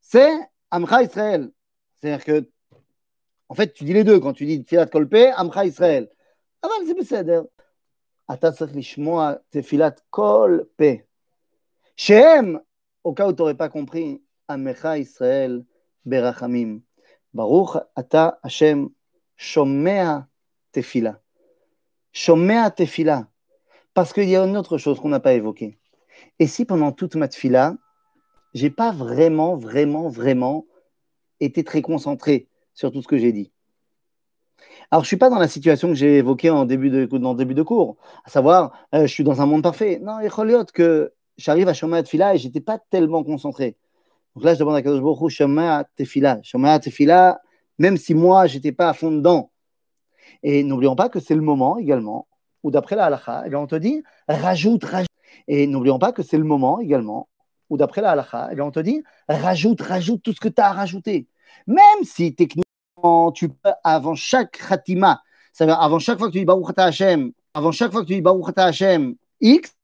C'est 0.00 0.32
Amcha 0.70 1.02
Israël. 1.02 1.50
C'est-à-dire 1.94 2.24
que, 2.24 2.48
en 3.48 3.54
fait, 3.54 3.72
tu 3.72 3.84
dis 3.84 3.92
les 3.92 4.04
deux 4.04 4.20
quand 4.20 4.32
tu 4.32 4.46
dis 4.46 4.64
Tfilat 4.64 4.86
Kolpe, 4.86 5.16
Amcha 5.36 5.66
Israël. 5.66 6.08
אבל 6.63 6.85
זה 6.87 6.93
בסדר. 6.99 7.41
אתה 8.33 8.51
צריך 8.51 8.75
לשמוע 8.75 9.33
תפילת 9.49 10.01
כל 10.09 10.59
פה. 10.75 10.93
שהם, 11.97 12.55
au 13.07 13.13
cas 13.13 13.27
où 13.27 13.33
tu 13.33 13.41
n'aurais 13.41 13.57
pas 13.57 13.69
compris, 13.69 14.17
עמך 14.49 14.87
ישראל 14.97 15.61
ברחמים. 16.05 16.79
ברוך 17.33 17.77
אתה 17.99 18.29
השם 18.43 18.85
שומע 19.37 20.17
תפילה. 20.71 21.13
שומע 22.13 22.69
תפילה. 22.69 23.21
Parce 23.93 24.13
qu'il 24.13 24.29
y 24.29 24.35
a 24.37 24.45
une 24.45 24.55
autre 24.55 24.77
chose 24.77 24.99
qu'on 24.99 25.09
n'a 25.09 25.19
pas 25.19 25.33
évoquée. 25.33 25.77
Et 26.39 26.47
si 26.47 26.65
pendant 26.65 26.91
toute 26.91 27.15
ma 27.15 27.27
tefila, 27.27 27.75
j'ai 28.53 28.69
pas 28.69 28.91
vraiment, 28.91 29.55
vraiment, 29.57 30.07
vraiment 30.09 30.65
été 31.39 31.63
très 31.63 31.81
concentré 31.81 32.47
sur 32.73 32.91
tout 32.91 33.01
ce 33.01 33.07
que 33.07 33.17
j'ai 33.17 33.31
dit. 33.31 33.51
Alors, 34.90 35.02
je 35.04 35.08
suis 35.08 35.16
pas 35.16 35.30
dans 35.30 35.38
la 35.38 35.48
situation 35.48 35.88
que 35.88 35.94
j'ai 35.94 36.18
évoquée 36.18 36.50
en 36.50 36.64
début 36.64 36.90
de, 36.90 37.62
cours, 37.62 37.96
à 38.24 38.30
savoir, 38.30 38.72
euh, 38.94 39.02
je 39.02 39.12
suis 39.12 39.24
dans 39.24 39.40
un 39.40 39.46
monde 39.46 39.62
parfait. 39.62 40.00
Non, 40.02 40.18
faut 40.28 40.44
que 40.72 41.12
j'arrive 41.36 41.68
à 41.68 41.74
Shomaya 41.74 42.02
Tefila 42.02 42.34
et 42.34 42.38
j'étais 42.38 42.60
pas 42.60 42.78
tellement 42.90 43.24
concentré. 43.24 43.76
Donc 44.34 44.44
là, 44.44 44.54
je 44.54 44.58
demande 44.58 44.76
à 44.76 44.82
Kadosh 44.82 45.02
Baruch 45.02 45.30
Shomaya 45.30 45.84
Tefila. 45.96 46.40
Shomaya 46.42 46.78
Tefila, 46.78 47.40
même 47.78 47.96
si 47.96 48.14
moi, 48.14 48.46
j'étais 48.46 48.72
pas 48.72 48.88
à 48.88 48.92
fond 48.92 49.10
dedans. 49.10 49.50
Et 50.42 50.62
n'oublions 50.62 50.96
pas 50.96 51.08
que 51.08 51.20
c'est 51.20 51.34
le 51.34 51.40
moment 51.40 51.78
également 51.78 52.28
où, 52.62 52.70
d'après 52.70 52.96
la 52.96 53.06
halakha, 53.06 53.44
eh 53.46 53.54
on 53.54 53.66
te 53.66 53.76
dit, 53.76 54.02
rajoute, 54.28 54.84
rajoute. 54.84 55.08
Et 55.48 55.66
n'oublions 55.66 55.98
pas 55.98 56.12
que 56.12 56.22
c'est 56.22 56.38
le 56.38 56.44
moment 56.44 56.80
également 56.80 57.28
ou 57.70 57.76
d'après 57.76 58.02
la 58.02 58.12
halakha, 58.12 58.50
eh 58.52 58.60
on 58.60 58.70
te 58.70 58.80
dit 58.80 59.02
rajoute, 59.28 59.80
rajoute 59.80 60.22
tout 60.22 60.32
ce 60.32 60.40
que 60.40 60.48
tu 60.48 60.60
as 60.60 60.68
à 60.68 60.72
rajouter. 60.72 61.26
Même 61.66 62.04
si 62.04 62.34
techniquement, 62.34 62.63
tu 63.34 63.48
peux, 63.48 63.70
avant 63.82 64.14
chaque 64.14 64.58
khatima, 64.68 65.22
avant 65.60 65.98
chaque 65.98 66.18
fois 66.18 66.28
que 66.28 66.32
tu 66.32 66.38
dis 66.38 66.44
Baruch 66.44 66.72
Hashem, 66.76 67.32
avant 67.54 67.72
chaque 67.72 67.92
fois 67.92 68.02
que 68.02 68.06
tu 68.06 68.14
dis 68.14 68.20
Baruch 68.20 68.56
Hashem 68.56 69.14
X, 69.40 69.74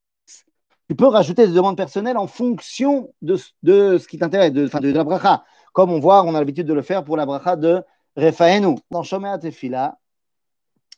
tu 0.89 0.97
peux 0.97 1.07
rajouter 1.07 1.47
des 1.47 1.53
demandes 1.53 1.77
personnelles 1.77 2.17
en 2.17 2.27
fonction 2.27 3.13
de, 3.23 3.37
ce 3.37 4.09
qui 4.09 4.19
t'intéresse, 4.19 4.53
de, 4.53 4.93
la 4.93 5.05
bracha. 5.05 5.45
Comme 5.73 5.93
on 5.93 6.01
voit, 6.01 6.25
on 6.25 6.35
a 6.35 6.39
l'habitude 6.39 6.67
de 6.67 6.75
le 6.75 6.83
faire 6.83 7.05
pour 7.05 7.17
la 7.17 7.27
bracha 7.27 7.55
de 7.55 7.83
Refaenu. 8.17 8.77
Dans 8.91 9.05
Shomea 9.05 9.39
Tefila, 9.39 9.99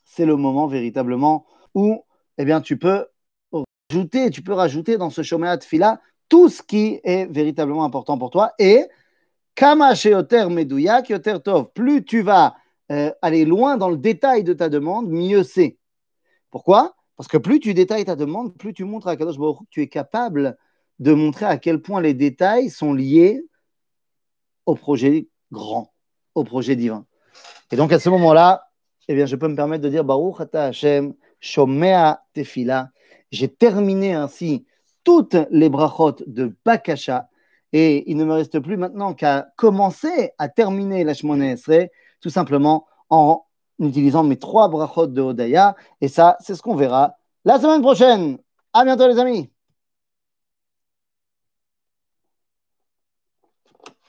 c'est 0.05 0.25
le 0.25 0.37
moment 0.37 0.67
véritablement 0.67 1.45
où 1.75 2.05
eh 2.39 2.45
bien, 2.45 2.63
tu 2.63 2.79
peux 2.79 3.07
rajouter, 3.91 4.31
tu 4.31 4.43
peux 4.43 4.55
rajouter 4.55 4.97
dans 4.97 5.11
ce 5.11 5.23
Shomea 5.23 5.59
Tfila 5.59 6.01
tout 6.29 6.49
ce 6.49 6.63
qui 6.63 6.99
est 7.05 7.27
véritablement 7.27 7.85
important 7.85 8.17
pour 8.17 8.31
toi. 8.31 8.53
Et 8.59 8.87
plus 11.75 12.05
tu 12.05 12.23
vas 12.23 12.57
euh, 12.91 13.13
aller 13.23 13.45
loin 13.45 13.77
dans 13.77 13.91
le 13.91 13.97
détail 13.97 14.45
de 14.45 14.53
ta 14.53 14.69
demande, 14.69 15.09
mieux 15.09 15.43
c'est. 15.43 15.79
Pourquoi? 16.51 16.95
Parce 17.17 17.29
que 17.29 17.39
plus 17.39 17.61
tu 17.61 17.75
détailles 17.75 18.05
ta 18.05 18.17
demande, 18.17 18.57
plus 18.57 18.73
tu 18.73 18.85
montres 18.85 19.09
à 19.09 19.17
Kadosh 19.17 19.39
Baruch 19.39 19.67
tu 19.71 19.83
es 19.83 19.89
capable 19.89 20.57
de 20.99 21.13
montrer 21.13 21.47
à 21.47 21.57
quel 21.57 21.81
point 21.81 22.01
les 22.01 22.15
détails 22.15 22.71
sont 22.71 22.93
liés 22.93 23.45
au 24.67 24.75
projet 24.75 25.29
grand, 25.51 25.93
au 26.35 26.45
projet 26.45 26.77
divin. 26.77 27.07
Et 27.71 27.77
donc 27.77 27.93
à 27.93 27.99
ce 27.99 28.09
moment-là, 28.09 28.69
eh 29.09 29.15
bien, 29.15 29.27
je 29.27 29.37
peux 29.37 29.49
me 29.49 29.57
permettre 29.57 29.83
de 29.83 29.89
dire 29.89 30.05
Baruch 30.05 30.41
Ata 30.41 30.67
Hashem, 30.67 31.15
Shomea 31.41 32.23
Tefila. 32.35 32.91
J'ai 33.31 33.49
terminé 33.49 34.15
ainsi 34.15 34.65
toutes 35.05 35.37
les 35.51 35.69
brachot 35.69 36.17
de 36.27 36.57
Bakasha 36.65 37.29
et 37.73 38.11
il 38.11 38.17
ne 38.17 38.25
me 38.25 38.35
reste 38.35 38.59
plus 38.61 38.77
maintenant 38.77 39.15
qu'à 39.15 39.49
commencer 39.57 40.33
à 40.39 40.49
terminer 40.49 41.05
la 41.05 41.15
Shemone 41.15 41.43
Esre, 41.43 41.89
tout 42.21 42.31
simplement 42.31 42.87
en 43.11 43.45
utilisant 43.79 44.23
mes 44.23 44.37
trois 44.37 44.69
brachot 44.69 45.07
de 45.07 45.21
Hodaya. 45.21 45.75
Et 46.01 46.09
ça, 46.09 46.37
c'est 46.41 46.55
ce 46.55 46.63
qu'on 46.63 46.77
verra 46.77 47.17
la 47.45 47.59
semaine 47.59 47.83
prochaine. 47.83 48.39
À 48.73 48.85
bientôt, 48.85 49.09
les 49.09 49.19
amis. 49.19 49.51